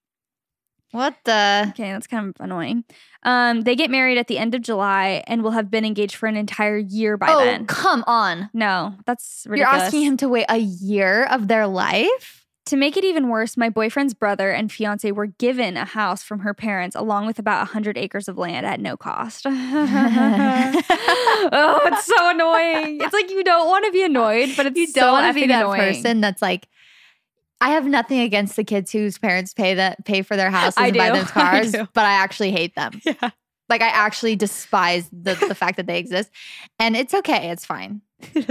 [0.93, 1.67] What the?
[1.71, 2.85] Okay, that's kind of annoying.
[3.23, 6.27] Um, they get married at the end of July and will have been engaged for
[6.27, 7.67] an entire year by oh, then.
[7.67, 8.51] come on!
[8.53, 9.75] No, that's ridiculous.
[9.75, 12.43] You're asking him to wait a year of their life?
[12.67, 16.41] To make it even worse, my boyfriend's brother and fiance were given a house from
[16.41, 19.47] her parents along with about 100 acres of land at no cost.
[19.49, 19.53] oh,
[21.85, 23.01] it's so annoying.
[23.01, 25.49] It's like you don't want to be annoyed, but it's You don't want to be
[25.49, 25.81] that annoying.
[25.81, 26.69] person that's like.
[27.63, 30.89] I have nothing against the kids whose parents pay that pay for their houses I
[30.89, 31.19] and buy do.
[31.19, 31.87] them cars, do.
[31.95, 33.01] but I actually hate them.
[33.05, 33.31] Yeah.
[33.69, 36.31] Like I actually despise the the fact that they exist,
[36.79, 37.51] and it's okay.
[37.51, 38.03] It's fine.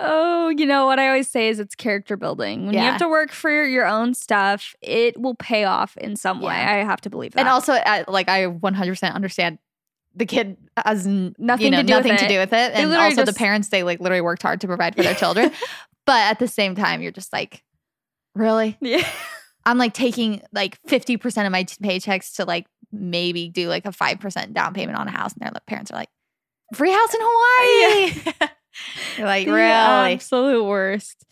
[0.00, 2.66] Oh, you know what I always say is it's character building.
[2.66, 6.40] When you have to work for your own stuff, it will pay off in some
[6.40, 6.54] way.
[6.54, 6.72] Yeah.
[6.72, 7.40] I have to believe that.
[7.40, 9.58] And also, I, like I 100% understand
[10.14, 12.28] the kid has Nothing you know, to do with nothing to it.
[12.28, 15.02] do with it, and also the parents they like literally worked hard to provide for
[15.02, 15.50] their children.
[16.08, 17.62] But at the same time, you're just like,
[18.34, 18.78] really?
[18.80, 19.06] yeah.
[19.66, 24.54] I'm like taking like 50% of my paychecks to like maybe do like a 5%
[24.54, 25.34] down payment on a house.
[25.34, 26.08] And their parents are like,
[26.72, 28.34] free house in Hawaii.
[29.18, 30.14] You're like, The really?
[30.14, 31.26] absolute worst.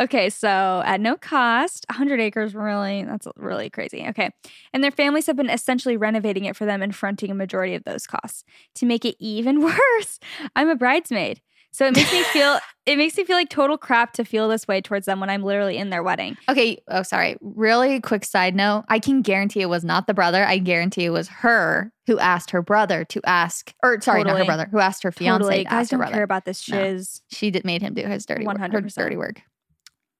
[0.00, 4.06] Okay, so at no cost, 100 acres, really, that's really crazy.
[4.08, 4.30] Okay.
[4.72, 7.84] And their families have been essentially renovating it for them and fronting a majority of
[7.84, 8.44] those costs.
[8.76, 10.18] To make it even worse,
[10.56, 11.42] I'm a bridesmaid.
[11.74, 14.68] So it makes me feel it makes me feel like total crap to feel this
[14.68, 16.36] way towards them when I'm literally in their wedding.
[16.48, 16.82] Okay.
[16.88, 17.36] Oh, sorry.
[17.40, 18.84] Really quick side note.
[18.88, 20.44] I can guarantee it was not the brother.
[20.44, 24.44] I guarantee it was her who asked her brother to ask, or sorry, not her
[24.44, 25.58] brother, who asked her fiance Totally.
[25.64, 26.12] to Guys ask don't brother.
[26.14, 26.76] care about this No.
[26.76, 27.22] shiz.
[27.30, 28.58] she did made him do his dirty work.
[28.58, 28.94] Her 100%.
[28.94, 29.40] dirty work.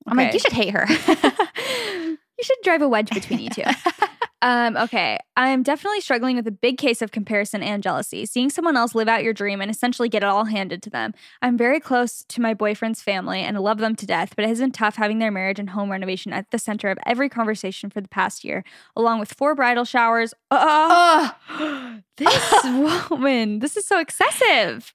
[0.07, 0.87] I'm like, you should hate her.
[0.89, 3.63] you should drive a wedge between you two.
[4.43, 5.19] Um, okay.
[5.37, 8.27] I'm definitely struggling with a big case of comparison and jealousy.
[8.27, 11.15] Seeing someone else live out your dream and essentially get it all handed to them.
[11.41, 14.59] I'm very close to my boyfriend's family and love them to death, but it has
[14.59, 18.01] been tough having their marriage and home renovation at the center of every conversation for
[18.01, 18.65] the past year,
[18.97, 20.35] along with four bridal showers.
[20.51, 21.33] Oh,
[22.17, 22.65] this
[23.11, 24.93] woman, this is so excessive.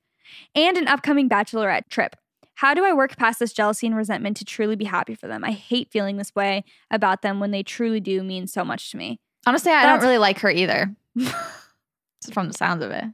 [0.55, 2.17] And an upcoming bachelorette trip.
[2.55, 5.45] How do I work past this jealousy and resentment to truly be happy for them?
[5.45, 8.97] I hate feeling this way about them when they truly do mean so much to
[8.97, 9.19] me.
[9.47, 10.93] Honestly, I That's- don't really like her either.
[12.33, 13.05] from the sounds of it.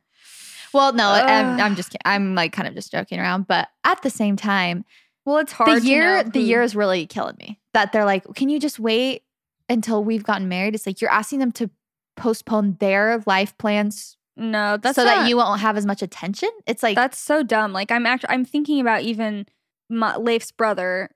[0.74, 2.02] Well, no, I'm, I'm just kidding.
[2.04, 4.86] I'm like kind of just joking around, but at the same time,
[5.24, 5.70] Well, it's hard.
[5.70, 7.60] the to year the year is really killing me.
[7.74, 9.22] That they're like, can you just wait
[9.70, 10.74] until we've gotten married?
[10.74, 11.70] It's like you're asking them to
[12.18, 16.50] postpone their life plans No, that's so that you won't have as much attention.
[16.66, 17.72] It's like That's so dumb.
[17.72, 19.46] Like I'm actually I'm thinking about even
[19.90, 21.12] my, Leif's brother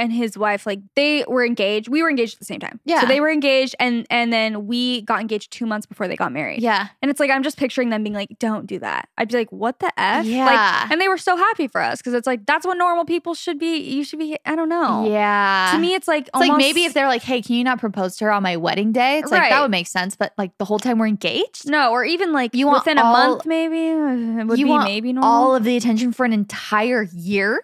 [0.00, 0.66] and his wife.
[0.66, 1.88] Like they were engaged.
[1.88, 2.80] We were engaged at the same time.
[2.84, 3.00] Yeah.
[3.02, 6.32] So they were engaged, and and then we got engaged two months before they got
[6.32, 6.62] married.
[6.62, 9.36] yeah, And it's like I'm just picturing them being like, "Don't do that." I'd be
[9.36, 10.46] like, "What the f?" Yeah.
[10.46, 13.34] Like, and they were so happy for us because it's like that's what normal people
[13.34, 13.76] should be.
[13.78, 14.36] You should be.
[14.46, 15.06] I don't know.
[15.10, 15.70] yeah.
[15.74, 17.78] To me, it's like it's like almost- maybe if they're like, "Hey, can you not
[17.78, 20.16] propose to her on my wedding day?" It's like that would make sense.
[20.16, 23.02] But like the whole time we're engaged, no, or even like You want within a
[23.04, 25.30] month, maybe uh, would you be want maybe normal.
[25.30, 27.62] all of the attention for an entire year.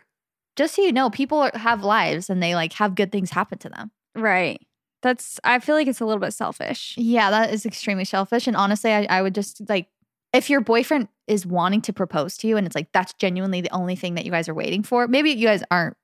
[0.56, 3.58] Just so you know, people are, have lives and they like have good things happen
[3.58, 3.90] to them.
[4.14, 4.60] right.
[5.02, 5.38] That's.
[5.44, 6.94] I feel like it's a little bit selfish.
[6.96, 8.46] Yeah, that is extremely selfish.
[8.46, 9.88] And honestly, I, I would just like
[10.32, 13.70] if your boyfriend is wanting to propose to you and it's like that's genuinely the
[13.70, 15.06] only thing that you guys are waiting for.
[15.06, 15.96] Maybe you guys aren't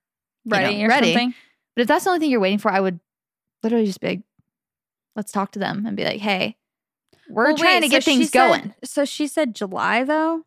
[0.45, 1.07] you know, Ready or ready.
[1.13, 1.35] something.
[1.75, 3.01] But if that's the only thing you're waiting for, I would
[3.63, 4.21] literally just be like,
[5.17, 6.57] let's talk to them and be like, hey,
[7.31, 8.75] we're Well, trying wait, to get so things said- going.
[8.85, 10.43] So she said July though,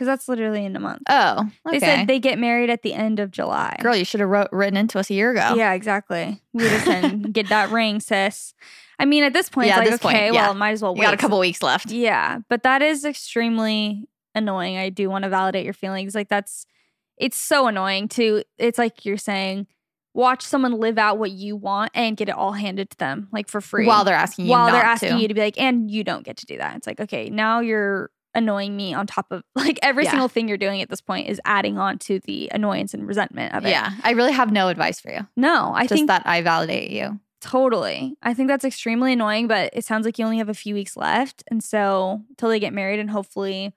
[0.00, 1.02] because that's literally in a month.
[1.10, 1.78] Oh, okay.
[1.78, 3.76] They said they get married at the end of July.
[3.82, 5.52] Girl, you should have wrote, written into us a year ago.
[5.56, 6.40] Yeah, exactly.
[6.54, 8.54] We have said, get that ring, sis.
[8.98, 10.46] I mean, at this point, Yeah, it's like, this point, okay, yeah.
[10.46, 11.90] well, might as well You got a couple weeks left.
[11.90, 14.78] Yeah, but that is extremely annoying.
[14.78, 16.14] I do want to validate your feelings.
[16.14, 16.64] Like that's,
[17.18, 18.42] it's so annoying to.
[18.56, 19.66] It's like you're saying,
[20.14, 23.48] watch someone live out what you want and get it all handed to them, like
[23.48, 25.18] for free, While they're asking you while they're asking to.
[25.20, 26.74] you to be like, and you don't get to do that.
[26.78, 30.10] It's like, okay, now you're annoying me on top of like every Yeah.
[30.10, 33.54] single thing you're doing at this point is adding on to the annoyance and resentment
[33.54, 33.70] of it.
[33.70, 35.26] Yeah, I really have no advice for you.
[35.36, 37.18] No, I Just think that I validate you.
[37.40, 38.16] Totally.
[38.22, 40.96] I think that's extremely annoying, but it sounds like you only have a few weeks
[40.96, 41.42] left.
[41.50, 43.72] And so, till they get married, and hopefully,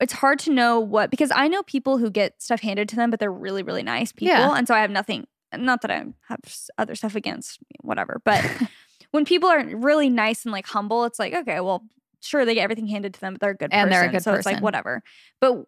[0.00, 3.10] it's hard to know what, because I know people who get stuff handed to them,
[3.10, 4.34] but they're really, really nice people.
[4.36, 4.56] Yeah.
[4.56, 6.40] And so, I have nothing, not that I have
[6.76, 8.44] other stuff against whatever, but
[9.12, 11.84] when people are really nice and like humble, it's like, okay, well,
[12.26, 13.90] sure, they get everything handed to them, but they're a good And person.
[13.90, 15.02] they're a good so, it's like, whatever.
[15.40, 15.64] But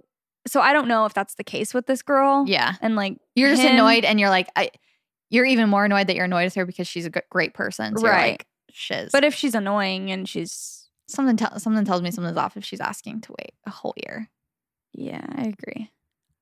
[0.46, 2.44] so, I don't know if that's the case with this girl.
[2.46, 4.70] Yeah, And like, you're just annoyed, and you're like, I.
[5.28, 7.96] You're even more annoyed that you're annoyed with her because she's a great person.
[7.96, 8.30] So you're Right.
[8.34, 9.10] like, shiz.
[9.10, 12.80] But if she's annoying and she's, something tell something tells me something's off if she's
[12.80, 14.30] asking to wait a whole year.
[14.92, 15.90] yeah, I agree.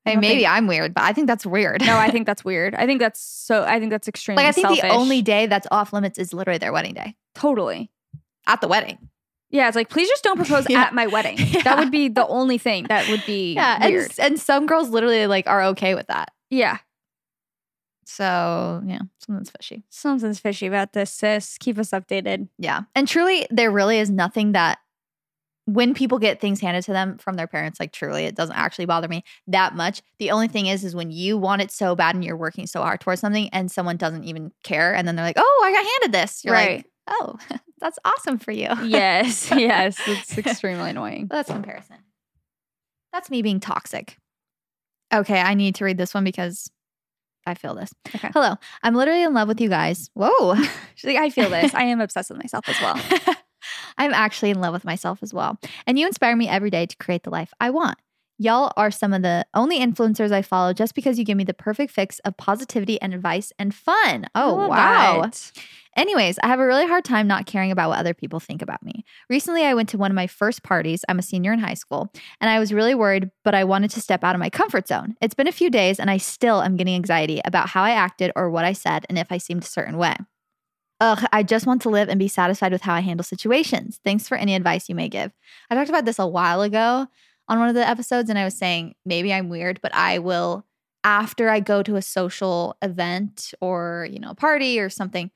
[0.05, 1.81] I maybe think- I'm weird, but I think that's weird.
[1.83, 2.75] No, I think that's weird.
[2.75, 3.63] I think that's so.
[3.63, 4.43] I think that's extremely.
[4.43, 7.89] like I think the only day that's off limits is literally their wedding day totally.
[8.45, 8.99] at the wedding.
[9.55, 10.81] Yeah, it's like please just don't propose Yeah.
[10.81, 11.37] at my wedding.
[11.39, 11.61] Yeah.
[11.63, 14.11] That would be the only thing that would be Yeah, and, weird.
[14.11, 16.31] s- and some girls literally like are okay with that.
[16.49, 16.77] yeah,
[18.05, 19.83] So yeah, something's fishy.
[19.89, 21.57] something's fishy about this, sis.
[21.57, 22.49] Keep us updated.
[22.59, 24.77] Yeah, and truly, there really is nothing that
[25.67, 28.85] when people get things handed to them from their parents, like truly, it doesn't actually
[28.85, 30.03] bother me that much.
[30.19, 32.81] The only thing is, is when you want it so bad and you're working so
[32.83, 35.85] hard towards something, and someone doesn't even care, and then they're like, "Oh, I got
[36.03, 36.75] handed this." You're Right.
[36.77, 37.37] like, "Oh,
[37.79, 41.27] that's awesome for you." Yes, yes, it's extremely annoying.
[41.29, 41.97] That's comparison.
[43.13, 44.17] That's me being toxic.
[45.13, 46.69] Okay, I need to read this one because
[47.45, 47.91] I feel this.
[48.13, 48.29] Okay.
[48.33, 50.09] Hello, I'm literally in love with you guys.
[50.13, 50.55] Whoa.
[50.95, 51.73] She's like, I feel this.
[51.73, 52.99] I am obsessed with myself as well.
[53.97, 55.57] I'm actually in love with myself as well.
[55.87, 57.97] And you inspire me every day to create the life I want.
[58.37, 61.53] Y'all are some of the only influencers I follow just because you give me the
[61.53, 64.25] perfect fix of positivity and advice and fun.
[64.35, 65.21] Oh, wow.
[65.21, 65.51] that.
[65.95, 68.83] Anyways, I have a really hard time not caring about what other people think about
[68.83, 69.05] me.
[69.29, 71.05] Recently, I went to one of my first parties.
[71.07, 72.11] I'm a senior in high school,
[72.41, 75.15] and I was really worried, but I wanted to step out of my comfort zone.
[75.21, 78.33] It's been a few days, and I still am getting anxiety about how I acted
[78.35, 80.17] or what I said and if I seemed a certain way.
[80.99, 84.01] Ugh, I just want to live and be satisfied with how I handle situations.
[84.03, 85.31] Thanks for any advice you may give.
[85.69, 87.07] I talked about this a while ago
[87.47, 90.65] on one of the episodes, and I was saying maybe I'm weird, but I will,
[91.03, 95.29] after I go to a social event or, you know, a party or something,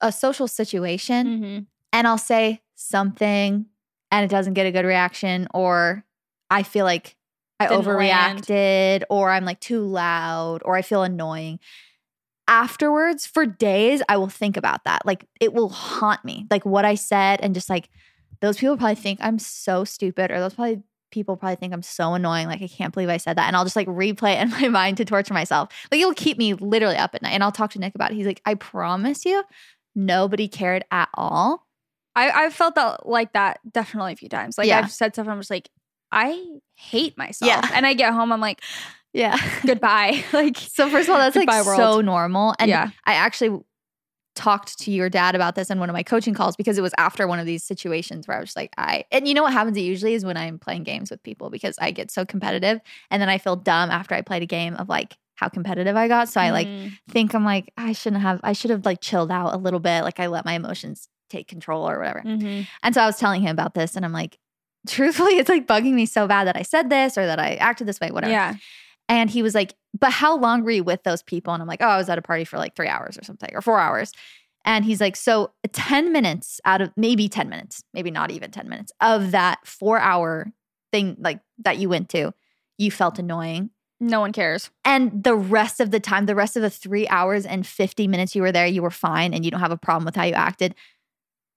[0.00, 1.66] a social situation, Mhm.
[1.92, 3.66] and I'll say something
[4.10, 6.04] and it doesn't get a good reaction, or
[6.50, 7.16] I feel like
[7.60, 8.42] I Didn't land.
[8.42, 11.58] overreacted, or I'm like too loud, or I feel annoying.
[12.46, 15.04] Afterwards, for days, I will think about that.
[15.04, 17.90] Like it will haunt me, like what I said, and just like
[18.40, 22.14] those people probably think I'm so stupid, or those probably people probably think I'm so
[22.14, 22.46] annoying.
[22.48, 24.68] Like I can't believe I said that, and I'll just like replay it in my
[24.68, 25.70] mind to torture myself.
[25.90, 27.30] Like it'll keep me literally up at night.
[27.32, 28.14] And I'll talk to Nick about it.
[28.14, 29.42] He's like, I promise you,
[29.94, 31.66] nobody cared at all.
[32.16, 34.58] I, I've felt that like that definitely a few times.
[34.58, 34.78] Like Yeah.
[34.78, 35.68] I've said stuff I'm just like,
[36.10, 36.44] I
[36.74, 37.48] hate myself.
[37.48, 37.68] Yeah.
[37.74, 38.60] And I get home, I'm like,
[39.12, 39.36] Yeah.
[39.64, 40.24] goodbye.
[40.32, 42.54] like So first of all, that's like Goodbye, so normal.
[42.58, 42.90] And Yeah.
[43.04, 43.60] I actually
[44.38, 46.94] talked to your dad about this in one of my coaching calls because it was
[46.96, 49.76] after one of these situations where I was like, I and you know what happens
[49.76, 52.80] it usually is when I'm playing games with people because I get so competitive
[53.10, 56.06] and then I feel dumb after I played a game of like how competitive I
[56.06, 56.28] got.
[56.28, 59.32] So I like mm, think I'm like, I shouldn't have I should have like chilled
[59.32, 60.02] out a little bit.
[60.02, 62.22] Like I let my emotions take control or whatever.
[62.24, 62.66] mhm.
[62.84, 64.38] And so I was telling him about this and I'm like,
[64.88, 67.88] truthfully, it's like bugging me so bad that I said this or that I acted
[67.88, 68.32] this way, whatever.
[68.32, 68.54] Yeah.
[69.08, 71.52] And he was like, But how long were you with those people?
[71.54, 73.50] And I'm like, Oh, I was at a party for like three hours or something,
[73.54, 74.12] or four hours.
[74.64, 78.68] And he's like, So 10 minutes out of maybe 10 minutes, maybe not even 10
[78.68, 80.52] minutes of that four hour
[80.92, 82.32] thing, like that you went to,
[82.76, 83.70] you felt annoying.
[84.00, 84.70] No one cares.
[84.84, 88.36] And the rest of the time, the rest of the three hours and 50 minutes
[88.36, 90.34] you were there, you were fine and you don't have a problem with how you
[90.34, 90.74] acted.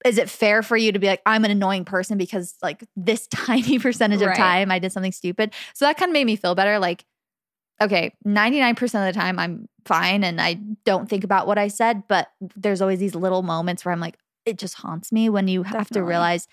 [0.03, 3.27] Is it fair for you to be like, I'm an annoying person because like this
[3.31, 4.37] tiny percentage of Right.
[4.37, 5.53] time I did something stupid?
[5.75, 6.79] So that kind of made me feel better.
[6.79, 7.05] Like,
[7.81, 10.53] okay, 99% of the time I'm fine and I
[10.85, 14.17] don't think about what I said, but there's always these little moments where I'm like,
[14.45, 16.47] it just haunts me when you have to realize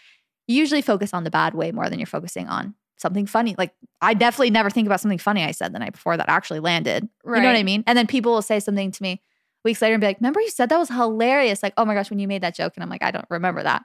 [0.46, 3.54] you usually focus on the bad way more than you're focusing on something funny.
[3.56, 6.60] Like I definitely never think about something funny I said the night before that actually
[6.60, 7.08] landed.
[7.24, 7.84] You know what I mean?
[7.86, 9.22] And then people will say something to me
[9.64, 12.10] weeks later and be like, "Remember you said that was hilarious?" Like, "Oh my gosh,
[12.10, 13.84] when you made that joke," and I'm like, "I don't remember that."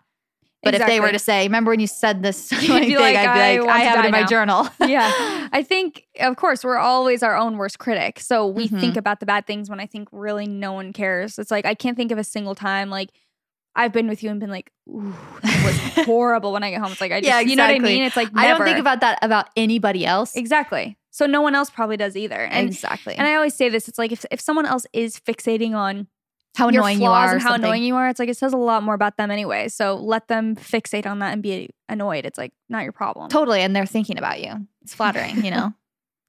[0.63, 3.33] But if they were to say, "Remember when you said this funny thing?" like, I'd
[3.55, 5.11] be like, want "I have it in my journal." yeah.
[5.51, 8.19] I think, of course, we're always our own worst critic.
[8.19, 8.79] So we Mhm.
[8.79, 11.37] think about the bad things when I think really no one cares.
[11.37, 13.09] It's like, I can't think of a single time like
[13.75, 15.65] I've been with you and been like, ooh, that
[15.97, 16.91] was horrible when I get home.
[16.91, 18.03] It's like, I just, Yeah, you know what I mean?
[18.03, 20.35] It's like, I don't think about that about anybody else.
[20.35, 20.95] Exactly.
[21.09, 22.39] So no one else probably does either.
[22.39, 23.15] And, exactly.
[23.15, 26.07] and I always say this it's like, if, if someone else is fixating on
[26.55, 27.65] how your annoying you are, and how something.
[27.65, 29.67] annoying you are, it's like, it says a lot more about them anyway.
[29.69, 32.25] So let them fixate on that and be annoyed.
[32.25, 33.29] It's like, not your problem.
[33.29, 34.67] Totally, and they're thinking about you.
[34.81, 35.73] It's flattering, you know.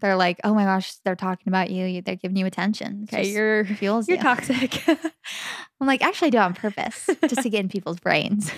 [0.01, 2.03] they're like, "Oh my gosh, they're talking about you.
[2.03, 4.23] They're giving you attention." Okay, you're fuels you're you.
[4.23, 4.87] toxic.
[5.81, 8.51] I'm like, actually, I do it on purpose just to get in people's brains.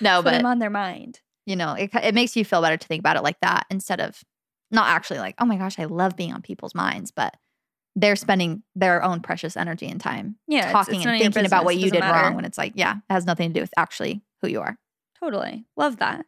[0.00, 1.20] no, but them on their mind.
[1.46, 4.00] you know, it, it makes you feel better to think about it like that instead
[4.00, 4.22] of
[4.70, 7.34] not actually like, oh my gosh, I love being on people's minds, but
[7.96, 11.64] they're spending their own precious energy and time Yeah, talking it's none and thinking about
[11.64, 12.22] what you did matter.
[12.28, 14.78] wrong when it's like, yeah, it has nothing to do with actually who you are.
[15.18, 15.64] Totally.
[15.76, 16.24] Love that.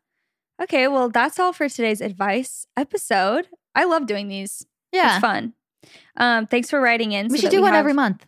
[0.60, 3.48] Okay, well, that's all for today's advice episode.
[3.74, 4.66] I love doing these.
[4.92, 5.16] Yeah.
[5.16, 5.54] It's fun.
[6.16, 7.28] Um, thanks for writing in.
[7.28, 8.26] We so should do one have- every month.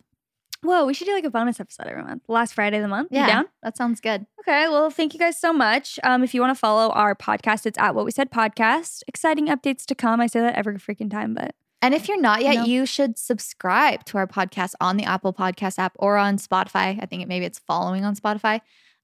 [0.63, 2.23] Whoa, we should do like a bonus episode every month.
[2.27, 3.09] Last Friday of the month.
[3.11, 3.27] Yeah.
[3.27, 3.45] down?
[3.61, 4.25] That sounds good.
[4.39, 5.99] Okay, well, thank you guys so much.
[6.03, 9.03] Um, if you want to follow our podcast, it's at What We Said Podcast.
[9.07, 10.19] Exciting updates to come.
[10.19, 12.63] I say that every freaking time, but And if you're not yet, No.
[12.65, 16.97] you should subscribe to our podcast on the Apple Podcast app or on Spotify.
[17.01, 18.61] I think it, maybe it's following on Spotify,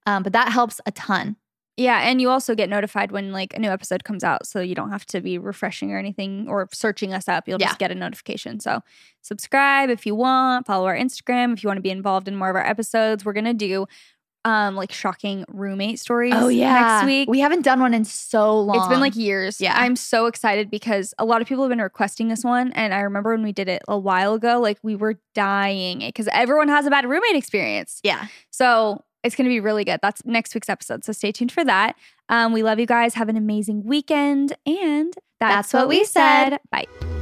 [0.07, 1.35] um, but that helps a ton.
[1.77, 4.75] yeah, and you also get notified when like a new episode comes out, so you
[4.75, 7.47] don't have to be refreshing or anything or searching us up.
[7.47, 7.67] You'll Yeah.
[7.67, 8.59] just get a notification.
[8.59, 8.81] So
[9.21, 10.67] subscribe if you want.
[10.67, 13.23] Follow our Instagram if you want to be involved in more of our episodes.
[13.25, 13.87] We're gonna do
[14.45, 16.33] um like shocking roommate stories.
[16.35, 17.29] oh yeah next week.
[17.29, 18.77] we haven't done one in so long.
[18.77, 19.61] It's been like years.
[19.61, 19.73] Yeah.
[19.75, 22.71] I'm so excited because a lot of people have been requesting this one.
[22.73, 26.27] And I remember when we did it a while ago, like we were dying because
[26.31, 27.99] everyone has a bad roommate experience.
[28.03, 28.27] yeah.
[28.49, 29.99] So it's going to be really good.
[30.01, 31.03] That's next week's episode.
[31.03, 31.95] So stay tuned for that.
[32.29, 33.13] Um, we love you guys.
[33.13, 34.57] Have an amazing weekend.
[34.65, 36.57] And that's, That's what we said.
[36.71, 37.20] Bye.